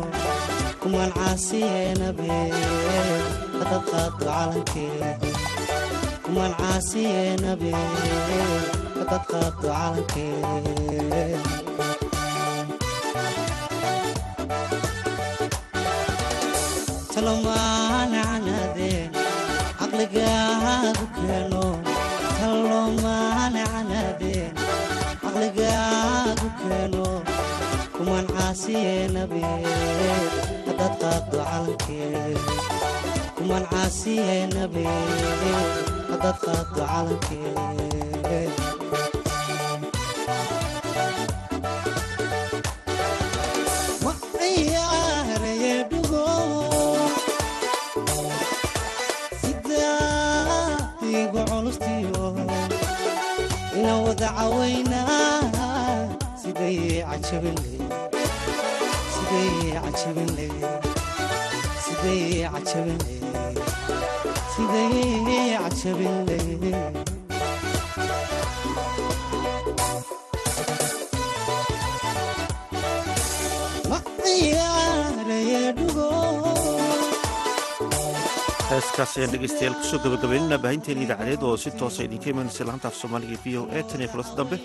kumaan 0.82 1.12
caasiyeenabe 1.18 2.28
hadad 3.58 3.82
qaado 3.90 4.16
calankee 4.24 5.10
kumaan 6.24 6.52
caasiyeenabe 6.60 7.72
hadad 8.98 9.22
qaado 9.30 9.50
calankee 9.62 11.38
talomaanacanaade 17.14 18.90
caqligaagu 19.78 21.04
keeno. 21.16 21.64
Talomaanacanaadeen 22.38 24.52
caqligaagu 25.22 26.48
keeno 26.60 27.03
haddaad 30.66 31.24
calankee 31.30 32.34
kumaan 33.36 33.66
caasiyeenabe 33.72 34.84
haddaad 36.10 36.38
qaado 36.44 36.64
calankee 36.76 38.44
ma 44.04 44.12
ciyaaraye 44.32 45.74
dhugo 45.90 46.24
sidaadiigu 49.42 51.40
culustiyo 51.50 52.24
ina 53.78 53.92
wada 54.04 54.28
cawaynaa 54.36 55.40
siday 56.40 56.78
cajabinle 57.08 57.83
heeskaas 78.70 79.12
ayaan 79.18 79.76
ku 79.78 79.84
soo 79.90 79.98
gabagabaynana 80.04 80.56
baahinteena 80.64 81.02
idaacadeed 81.06 81.42
oo 81.48 81.56
si 81.62 81.70
toosa 81.80 82.00
idinka 82.06 82.28
imanaysa 82.32 82.66
laanta 82.68 82.88
af 82.88 82.96
soomaaliga 83.00 83.36
v 83.44 83.46
o 83.60 83.62
e 83.78 83.82
tan 83.88 84.00
iyo 84.02 84.08
kulanta 84.12 84.34
dambe. 84.40 84.56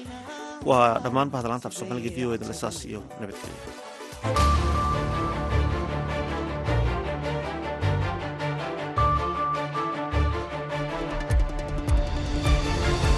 Waa 0.69 0.99
dhammaan 1.03 1.29
bahda 1.33 1.49
laanta 1.51 1.67
af 1.69 1.75
soomaaliga 1.79 2.09
v 2.15 2.17
o 2.27 2.29
e 2.35 2.53
saas 2.61 2.77
iyo 2.89 2.99
nabadgelya 3.19 3.88
Thank 4.21 4.63
you. 4.63 4.68